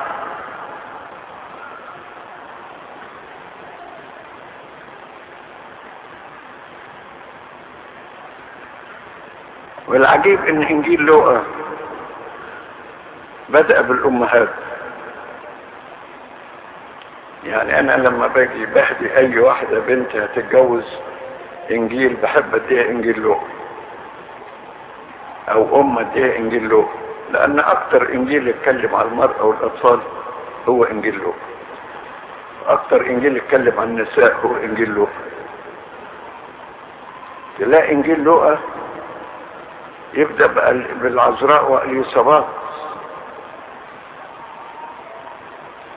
والعجيب 9.87 10.45
إن 10.45 10.63
إنجيل 10.63 11.01
لوقا 11.01 11.43
بدأ 13.49 13.81
بالأمهات. 13.81 14.49
يعني 17.43 17.79
أنا 17.79 17.91
لما 18.07 18.27
باجي 18.27 18.65
بهدي 18.65 19.17
أي 19.17 19.39
واحدة 19.39 19.79
بنت 19.79 20.15
هتتجوز 20.15 20.83
إنجيل 21.71 22.13
بحب 22.13 22.55
أديها 22.55 22.89
إنجيل 22.89 23.19
لوقا 23.19 23.47
أو 25.51 25.81
ام 25.81 25.99
اديها 25.99 26.37
إنجيل 26.37 26.63
لوقا 26.63 26.93
لأن 27.31 27.59
أكتر 27.59 28.13
إنجيل 28.13 28.47
يتكلم 28.47 28.95
عن 28.95 29.05
المرأة 29.07 29.43
والاطفال 29.43 29.99
هو 30.69 30.83
إنجيل 30.83 31.15
لوقا 31.17 31.37
أكتر 32.67 33.05
إنجيل 33.05 33.37
يتكلم 33.37 33.79
عن 33.79 33.87
النساء 33.87 34.35
هو 34.45 34.55
إنجيل 34.57 34.89
لوقا 34.89 35.11
تلاقي 37.59 37.91
إنجيل 37.91 38.23
لوقا 38.23 38.59
يبدأ 40.13 40.47
بالعذراء 41.01 41.71
واليصابات 41.71 42.45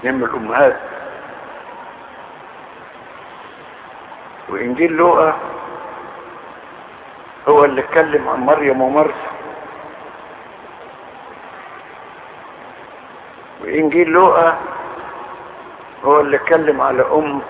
نم 0.04 0.24
الأمهات. 0.24 0.76
وإنجيل 4.48 4.92
لوقا 4.92 5.34
هو 7.48 7.64
اللي 7.64 7.80
اتكلم 7.80 8.28
عن 8.28 8.40
مريم 8.40 8.80
ومرثا. 8.82 9.38
وانجيل 13.68 14.09
لوقا 14.09 14.57
هو 16.04 16.20
اللي 16.20 16.37
اتكلم 16.37 16.81
على 16.81 17.02
أم 17.12 17.40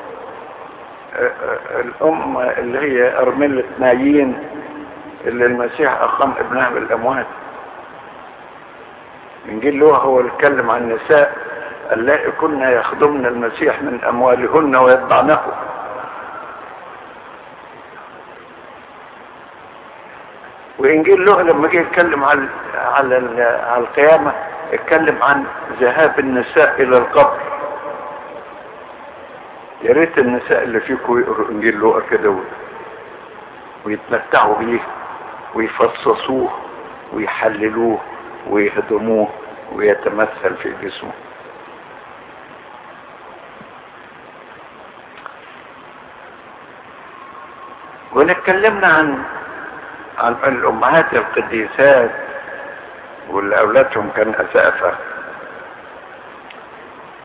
الأم 1.81 2.39
اللي 2.39 2.79
هي 2.79 3.19
ارملة 3.19 3.65
نايين 3.79 4.39
اللي 5.27 5.47
المسيح 5.47 5.93
أقام 5.93 6.35
ابنها 6.39 6.71
بالأموات. 6.71 7.27
إنجيل 9.49 9.75
لوقا 9.75 9.99
هو 9.99 10.21
اللي 10.21 10.31
اتكلم 10.33 10.71
عن 10.71 10.83
النساء 10.83 11.37
اللائي 11.93 12.31
كنا 12.31 12.71
يخدمن 12.71 13.27
المسيح 13.27 13.83
من 13.83 14.01
أموالهن 14.09 14.77
ويتبعنه. 14.77 15.41
وإنجيل 20.79 21.21
لوقا 21.21 21.43
لما 21.43 21.69
جه 21.69 21.81
يتكلم 21.81 22.25
على 22.25 22.49
على 22.75 23.17
على 23.67 23.81
القيامة 23.83 24.33
اتكلم 24.73 25.23
عن 25.23 25.45
ذهاب 25.81 26.19
النساء 26.19 26.83
إلى 26.83 26.97
القبر. 26.99 27.41
يا 29.83 29.93
ريت 29.93 30.19
النساء 30.19 30.63
اللي 30.63 30.81
فيكم 30.81 31.21
يقروا 31.21 31.49
إنجيل 31.49 31.75
لوقا 31.75 32.01
كده 32.11 32.37
ويتمتعوا 33.85 34.59
بيه 34.59 34.81
ويفصصوه 35.55 36.51
ويحللوه 37.13 37.99
ويهدموه 38.51 39.29
ويتمثل 39.73 40.57
في 40.63 40.75
جسمه. 40.83 41.13
ونتكلمنا 48.13 48.87
عن 48.87 49.23
عن 50.19 50.37
الأمهات 50.55 51.15
القديسات 51.15 52.11
واللي 53.29 53.59
اولادهم 53.61 54.11
كان 54.17 54.35
اسافة 54.35 54.93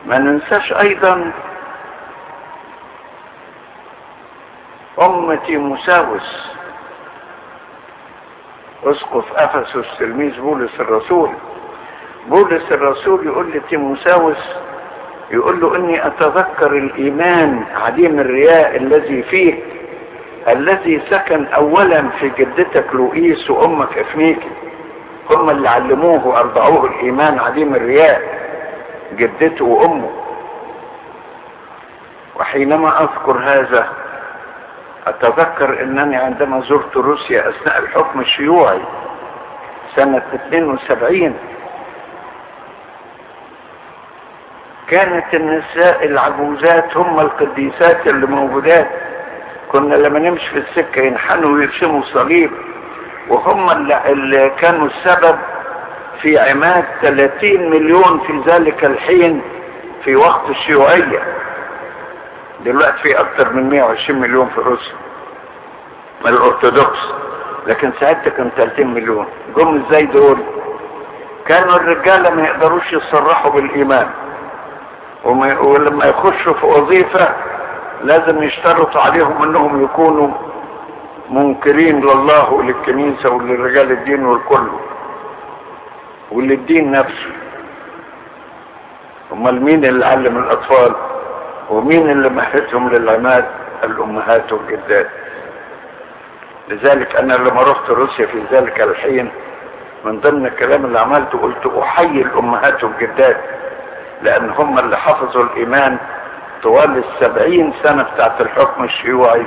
ما 0.06 0.18
ننساش 0.18 0.72
أيضا 0.72 1.32
ام 5.00 5.34
تيموساوس 5.34 6.48
أسقف 8.84 9.32
أفسس 9.36 9.98
تلميذ 9.98 10.40
بولس 10.40 10.80
الرسول. 10.80 11.30
بولس 12.28 12.72
الرسول 12.72 13.26
يقول 13.26 13.50
لتيموساوس 13.52 14.36
يقول 15.30 15.60
له 15.60 15.76
إني 15.76 16.06
أتذكر 16.06 16.72
الإيمان 16.76 17.64
عديم 17.74 18.20
الرياء 18.20 18.76
الذي 18.76 19.22
فيك 19.22 19.64
الذي 20.48 21.00
سكن 21.10 21.46
اولا 21.46 22.08
في 22.08 22.28
جدتك 22.28 22.94
لوئيس 22.94 23.50
وأمك 23.50 23.98
افنيكي 23.98 24.48
هم 25.30 25.50
اللي 25.50 25.68
علموه 25.68 26.26
وأرضعوه 26.26 26.86
الايمان 26.86 27.38
عديم 27.38 27.74
الرياء 27.74 28.20
جدته 29.12 29.64
وأمه. 29.64 30.10
وحينما 32.36 33.02
أذكر 33.02 33.38
هذا 33.38 33.88
أتذكر 35.06 35.82
إنني 35.82 36.16
عندما 36.16 36.60
زرت 36.60 36.96
روسيا 36.96 37.48
أثناء 37.48 37.78
الحكم 37.78 38.20
الشيوعي 38.20 38.80
سنة 39.96 40.22
72 40.34 41.36
كانت 44.88 45.34
النساء 45.34 46.04
العجوزات 46.04 46.96
هم 46.96 47.20
القديسات 47.20 48.06
اللي 48.06 48.26
موجودات. 48.26 48.88
كنا 49.72 49.94
لما 49.94 50.18
نمشي 50.18 50.50
في 50.50 50.58
السكة 50.58 51.02
ينحنوا 51.02 51.50
ويرسموا 51.50 52.02
صليب. 52.02 52.50
وهم 53.28 53.70
اللي, 53.70 54.52
كانوا 54.58 54.86
السبب 54.86 55.38
في 56.22 56.38
عماد 56.38 56.84
30 57.02 57.70
مليون 57.70 58.20
في 58.26 58.50
ذلك 58.50 58.84
الحين 58.84 59.42
في 60.04 60.16
وقت 60.16 60.50
الشيوعية. 60.50 61.22
دلوقتي 62.64 62.98
في 63.02 63.20
أكتر 63.20 63.52
من 63.52 63.68
120 63.70 64.20
مليون 64.20 64.48
في 64.48 64.60
روسيا 64.60 64.94
من 66.24 66.30
الأرثوذكس. 66.32 66.98
لكن 67.66 67.92
ساعتها 68.00 68.30
كان 68.30 68.50
30 68.56 68.94
مليون. 68.94 69.26
جم 69.56 69.82
إزاي 69.86 70.06
دول؟ 70.06 70.38
كانوا 71.46 71.76
الرجاله 71.76 72.30
ما 72.30 72.42
يقدروش 72.42 72.92
يصرحوا 72.92 73.50
بالإيمان. 73.50 74.10
ولما 75.24 76.04
يخشوا 76.04 76.52
في 76.54 76.66
وظيفة 76.66 77.28
لازم 78.02 78.42
يشترطوا 78.42 79.00
عليهم 79.00 79.42
إنهم 79.42 79.84
يكونوا 79.84 80.28
منكرين 81.30 82.00
لله 82.00 82.52
وللكنيسة 82.52 83.30
وللرجال 83.30 83.92
الدين 83.92 84.24
والكل. 84.26 84.68
وللدين 86.32 86.90
نفسه. 86.90 87.32
أمال 89.32 89.62
مين 89.62 89.84
اللي 89.84 90.06
علم 90.06 90.38
الأطفال؟ 90.38 90.94
ومين 91.70 92.10
اللي 92.10 92.28
مهدهم 92.28 92.88
للعماد؟ 92.88 93.44
الأمهات 93.84 94.52
والجدات. 94.52 95.08
لذلك 96.68 97.16
أنا 97.16 97.34
لما 97.34 97.62
رحت 97.62 97.90
روسيا 97.90 98.26
في 98.26 98.42
ذلك 98.52 98.80
الحين 98.80 99.30
من 100.04 100.20
ضمن 100.20 100.46
الكلام 100.46 100.84
اللي 100.84 100.98
عملته 101.00 101.38
قلت 101.38 101.66
أحيي 101.66 102.22
الأمهات 102.22 102.84
والجدات 102.84 103.36
لأن 104.22 104.50
هم 104.50 104.78
اللي 104.78 104.96
حفظوا 104.96 105.42
الإيمان 105.42 105.98
طوال 106.62 107.04
السبعين 107.04 107.72
سنة 107.82 108.02
بتاعت 108.02 108.40
الحكم 108.40 108.84
الشيوعي. 108.84 109.46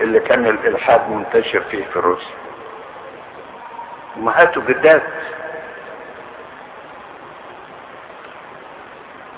اللي 0.00 0.20
كان 0.20 0.46
الإلحاد 0.46 1.10
منتشر 1.10 1.60
فيه 1.70 1.84
في 1.92 1.98
روسيا. 1.98 2.34
امهات 4.16 4.56
وجدات 4.56 5.02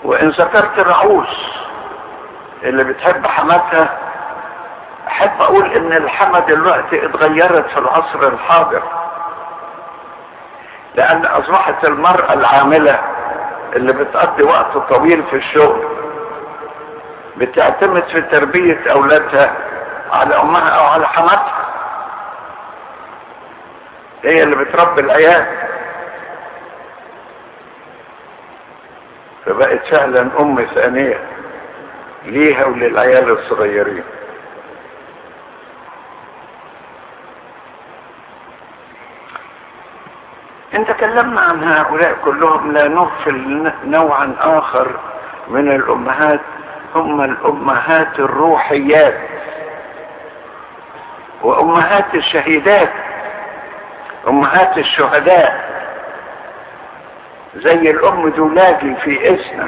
وإن 0.03 0.29
ذكرت 0.29 0.79
الرعوس 0.79 1.47
اللي 2.63 2.83
بتحب 2.83 3.27
حماتها 3.27 3.97
أحب 5.07 5.41
أقول 5.41 5.65
إن 5.73 5.93
الحما 5.93 6.39
دلوقتي 6.39 7.05
اتغيرت 7.05 7.69
في 7.69 7.77
العصر 7.79 8.27
الحاضر. 8.27 8.83
لأن 10.95 11.25
أصبحت 11.25 11.85
المرأة 11.85 12.33
العاملة 12.33 12.99
اللي 13.75 13.93
بتقضي 13.93 14.43
وقت 14.43 14.77
طويل 14.77 15.23
في 15.23 15.35
الشغل 15.35 15.83
بتعتمد 17.37 18.03
في 18.03 18.21
تربية 18.21 18.91
أولادها 18.91 19.53
على 20.13 20.41
أمها 20.41 20.69
أو 20.69 20.85
على 20.85 21.07
حماتها. 21.07 21.65
هي 24.23 24.43
اللي 24.43 24.55
بتربي 24.55 25.01
العيال. 25.01 25.45
فبقت 29.45 29.85
فعلا 29.85 30.29
أم 30.39 30.65
ثانية 30.75 31.19
ليها 32.25 32.65
وللعيال 32.65 33.29
الصغيرين. 33.29 34.03
إن 40.75 40.85
تكلمنا 40.85 41.41
عن 41.41 41.63
هؤلاء 41.63 42.17
كلهم 42.25 42.71
لا 42.71 42.87
نغفل 42.87 43.71
نوعا 43.85 44.35
آخر 44.39 44.99
من 45.47 45.71
الأمهات 45.71 46.41
هم 46.95 47.21
الأمهات 47.21 48.19
الروحيات. 48.19 49.19
وأمهات 51.43 52.15
الشهيدات 52.15 52.89
أمهات 54.27 54.77
الشهداء 54.77 55.73
زي 57.55 57.91
الأم 57.91 58.29
دولاجي 58.29 58.95
في 58.95 59.33
إسنا 59.35 59.67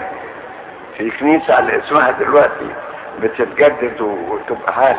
في 0.98 1.12
كنيسة 1.12 1.56
على 1.56 1.78
اسمها 1.80 2.12
دلوقتي 2.12 2.70
بتتجدد 3.20 4.02
وتبقى 4.02 4.74
حال. 4.74 4.98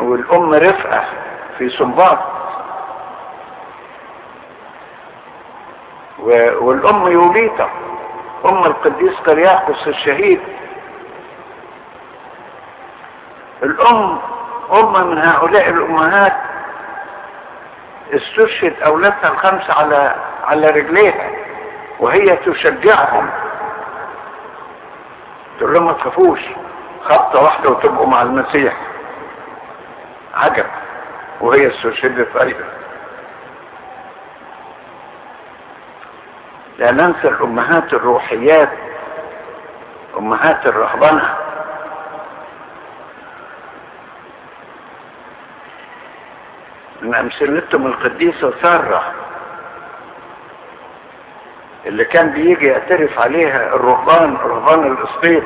والأم 0.00 0.54
رفقة 0.54 1.04
في 1.58 1.68
سنباط. 1.68 2.18
والأم 6.60 7.06
يوليطة 7.08 7.68
أم 8.44 8.64
القديس 8.64 9.14
قرياقس 9.16 9.88
الشهيد. 9.88 10.40
الأم 13.62 14.18
ام 14.72 15.10
من 15.10 15.18
هؤلاء 15.18 15.68
الأمهات 15.68 16.32
استشهد 18.12 18.82
أولادها 18.82 19.30
الخمسة 19.30 19.74
على 19.74 20.14
على 20.44 20.66
رجليها 20.66 21.30
وهي 21.98 22.36
تشجعهم. 22.36 23.30
تقول 25.58 25.74
لهم 25.74 25.86
ما 25.86 25.92
تخافوش 25.92 26.40
خبطة 27.04 27.42
واحدة 27.42 27.70
وتبقوا 27.70 28.06
مع 28.06 28.22
المسيح. 28.22 28.76
عجب. 30.34 30.66
وهي 31.40 31.66
استشهدت 31.66 32.36
أيضا. 32.36 32.64
لا 36.78 36.90
ننسى 36.90 37.28
الامهات 37.28 37.92
الروحيات 37.92 38.70
أمهات 40.18 40.66
الرهبنة. 40.66 41.34
من 47.02 47.14
امثلتهم 47.14 47.86
القديسة 47.86 48.52
سارة. 48.62 49.02
اللي 51.86 52.04
كان 52.04 52.30
بيجي 52.30 52.66
يعترف 52.66 53.18
عليها 53.18 53.74
الرهبان 53.74 54.36
رهبان 54.36 54.92
الإسقيط 54.92 55.44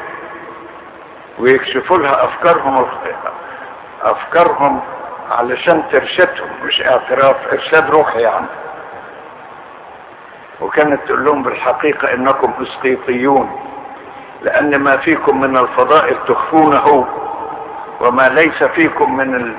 ويكشفوا 1.39 1.99
لها 1.99 2.25
أفكارهم 2.25 2.87
أفكارهم 4.03 4.81
علشان 5.31 5.83
ترشدهم 5.93 6.49
مش 6.65 6.83
اعتراف 6.83 7.37
إرشاد 7.53 7.91
روحي 7.91 8.21
يعني. 8.21 8.47
وكانت 10.61 11.01
تقول 11.07 11.25
لهم 11.25 11.43
بالحقيقة 11.43 12.15
إنكم 12.15 12.53
إسقيطيون 12.63 13.61
لأن 14.43 14.77
ما 14.79 14.97
فيكم 14.97 15.41
من 15.41 15.57
الفضائل 15.57 16.17
تخفونه 16.29 17.07
وما 18.01 18.29
ليس 18.29 18.63
فيكم 18.65 19.17
من 19.17 19.55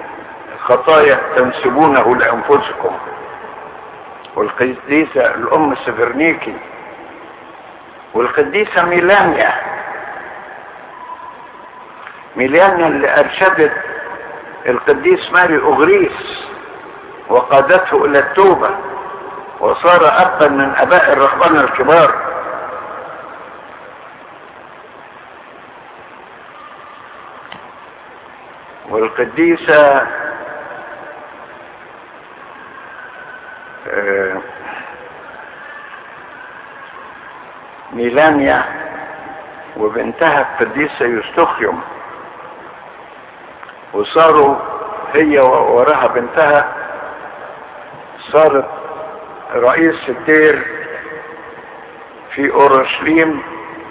الخطايا 0.70 1.20
تنسبونه 1.36 2.16
لأنفسكم. 2.16 2.98
والقديسة 4.36 5.36
الأم 5.36 5.76
سفرنيكي. 5.76 6.56
والقديسة 8.14 8.86
ميلانيا. 8.86 9.52
ميلانيا 12.36 12.88
اللي 12.88 13.20
أرشدت 13.20 13.72
القديس 14.66 15.32
ماري 15.32 15.58
أغريس 15.58 16.48
وقادته 17.30 18.06
إلى 18.06 18.20
التوبة 18.20 18.70
وصار 19.60 20.02
أبا 20.06 20.48
من 20.48 20.76
أباء 20.76 21.14
الرهبان 21.14 21.58
الكبار. 21.58 22.16
والقديسة 28.90 30.08
ميلانيا 37.94 38.64
وبنتها 39.78 40.42
القديسة 40.42 41.06
يستخيم 41.06 41.82
وصاروا 43.94 44.56
هي 45.14 45.40
وراها 45.40 46.08
بنتها 46.08 46.76
صارت 48.32 48.66
رئيس 49.56 50.10
الدير 50.10 50.66
في 52.36 52.52
أورشليم 52.52 53.42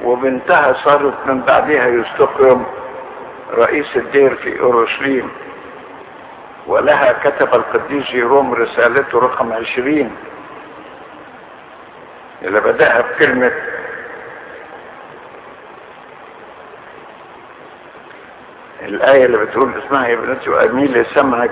وبنتها 0.03 0.72
صارت 0.72 1.14
من 1.26 1.40
بعدها 1.40 1.86
يستقيم 1.86 2.64
رئيس 3.51 3.97
الدير 3.97 4.34
في 4.34 4.61
أورشليم. 4.61 5.30
ولها 6.67 7.12
كتب 7.12 7.55
القديس 7.55 8.05
جيروم 8.05 8.55
رسالته 8.55 9.19
رقم 9.19 9.53
عشرين. 9.53 10.17
اللي 12.43 12.61
بدأها 12.61 13.01
بكلمة 13.01 13.53
الآية 18.83 19.25
اللي 19.27 19.37
بتقول 19.39 19.73
اسمها 19.87 20.07
يا 20.09 20.17
بنتي 20.17 20.51
وأميلي 20.51 21.05
سمعك 21.05 21.51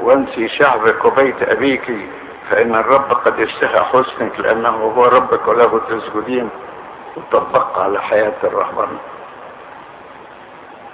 وأنسي 0.00 0.48
شعبك 0.48 1.04
وبيت 1.04 1.42
أبيك 1.42 1.92
فإن 2.50 2.74
الرب 2.74 3.12
قد 3.12 3.40
اشتهى 3.40 3.80
حسنك 3.80 4.40
لأنه 4.40 4.68
هو 4.68 5.04
ربك 5.04 5.48
وله 5.48 5.80
تسجدين 5.88 6.48
وطبق 7.16 7.78
على 7.78 8.02
حياة 8.02 8.32
الرحمن. 8.44 8.98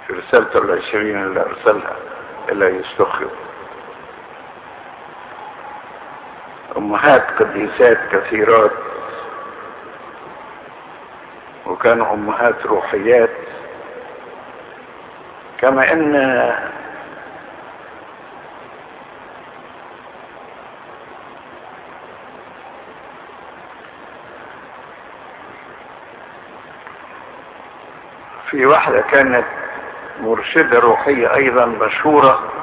في 0.07 0.13
رسالته 0.13 0.59
العشرين 0.59 1.23
اللي 1.23 1.39
أرسلها 1.45 1.95
إلى 2.51 2.65
يستخرج 2.65 3.27
أمهات 6.77 7.23
قديسات 7.39 7.97
كثيرات 8.11 8.71
وكانوا 11.65 12.13
أمهات 12.13 12.65
روحيات. 12.65 13.29
كما 15.57 15.93
إن 15.93 16.15
في 28.49 28.65
واحدة 28.65 29.01
كانت 29.01 29.45
مرشدة 30.21 30.79
روحية 30.79 31.35
أيضا 31.35 31.65
مشهورة. 31.65 32.60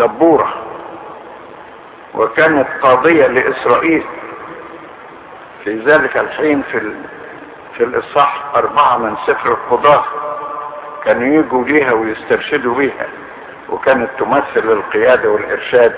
دبورة 0.00 0.54
وكانت 2.14 2.68
قاضية 2.82 3.26
لإسرائيل 3.26 4.04
في 5.64 5.78
ذلك 5.78 6.16
الحين 6.16 6.62
في. 6.62 6.92
في 7.76 7.84
الإصحاح 7.84 8.42
أربعة 8.56 8.98
من 8.98 9.16
سفر 9.26 9.48
القضاء 9.48 10.04
كانوا 11.04 11.40
يجوا 11.40 11.64
ليها 11.64 11.92
ويسترشدوا 11.92 12.74
بيها 12.74 13.06
وكانت 13.68 14.10
تمثل 14.18 14.72
القيادة 14.72 15.30
والإرشاد 15.30 15.94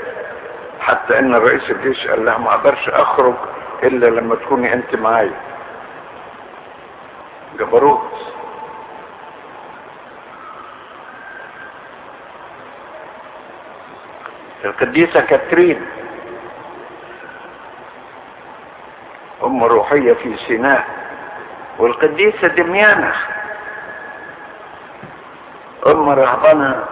حتى 0.81 1.19
إن 1.19 1.35
رئيس 1.35 1.71
الجيش 1.71 2.07
قال 2.09 2.25
لها 2.25 2.39
ما 2.39 2.55
أقدرش 2.55 2.89
أخرج 2.89 3.35
إلا 3.83 4.07
لما 4.07 4.35
تكوني 4.35 4.73
أنت 4.73 4.97
معايا 4.97 5.41
جبروت 7.59 8.11
القديسة 14.65 15.21
كاترين. 15.21 15.87
أم 19.45 19.65
روحية 19.65 20.13
في 20.13 20.37
سيناء. 20.37 20.85
والقديسة 21.79 22.49
دميانة. 22.49 23.13
أم 25.87 26.09
رهبنة 26.09 26.85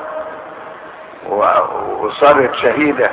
وصارت 2.00 2.54
شهيدة. 2.54 3.10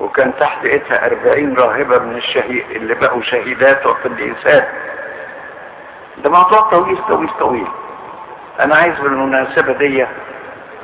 وكان 0.00 0.32
تحت 0.40 0.64
ايدها 0.64 1.06
أربعين 1.06 1.54
راهبة 1.54 1.98
من 1.98 2.16
الشهيد 2.16 2.70
اللي 2.70 2.94
بقوا 2.94 3.22
شهيدات 3.22 3.86
وقديسات 3.86 4.68
ده 6.18 6.30
موضوع 6.30 6.60
طويل 6.60 6.98
طويل 7.08 7.28
طويل. 7.38 7.66
أنا 8.60 8.76
عايز 8.76 9.00
بالمناسبة 9.00 9.72
دي 9.72 10.06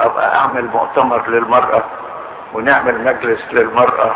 أبقى 0.00 0.36
أعمل 0.36 0.64
مؤتمر 0.64 1.28
للمرأة. 1.28 1.82
ونعمل 2.54 3.04
مجلس 3.04 3.40
للمرأة. 3.52 4.14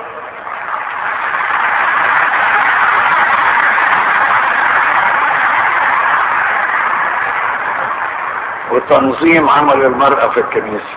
وتنظيم 8.71 9.49
عمل 9.49 9.83
المرأة 9.85 10.29
في 10.29 10.41
الكنيسة. 10.41 10.95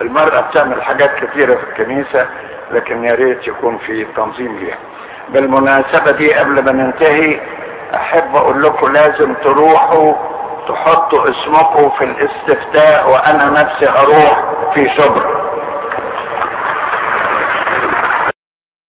المرأة 0.00 0.40
بتعمل 0.40 0.82
حاجات 0.82 1.14
كثيرة 1.24 1.54
في 1.54 1.62
الكنيسة 1.70 2.26
لكن 2.70 3.04
يا 3.04 3.14
ريت 3.14 3.48
يكون 3.48 3.78
في 3.78 4.04
تنظيم 4.04 4.58
ليها. 4.58 4.76
بالمناسبة 5.28 6.10
دي 6.10 6.34
قبل 6.34 6.64
ما 6.64 6.72
ننتهي 6.72 7.40
أحب 7.94 8.36
أقول 8.36 8.62
لكم 8.62 8.92
لازم 8.92 9.34
تروحوا 9.34 10.14
تحطوا 10.68 11.30
اسمكم 11.30 11.90
في 11.90 12.04
الاستفتاء 12.04 13.10
وأنا 13.10 13.50
نفسي 13.62 13.86
هروح 13.86 14.44
في 14.74 14.88
شبرا 14.88 15.45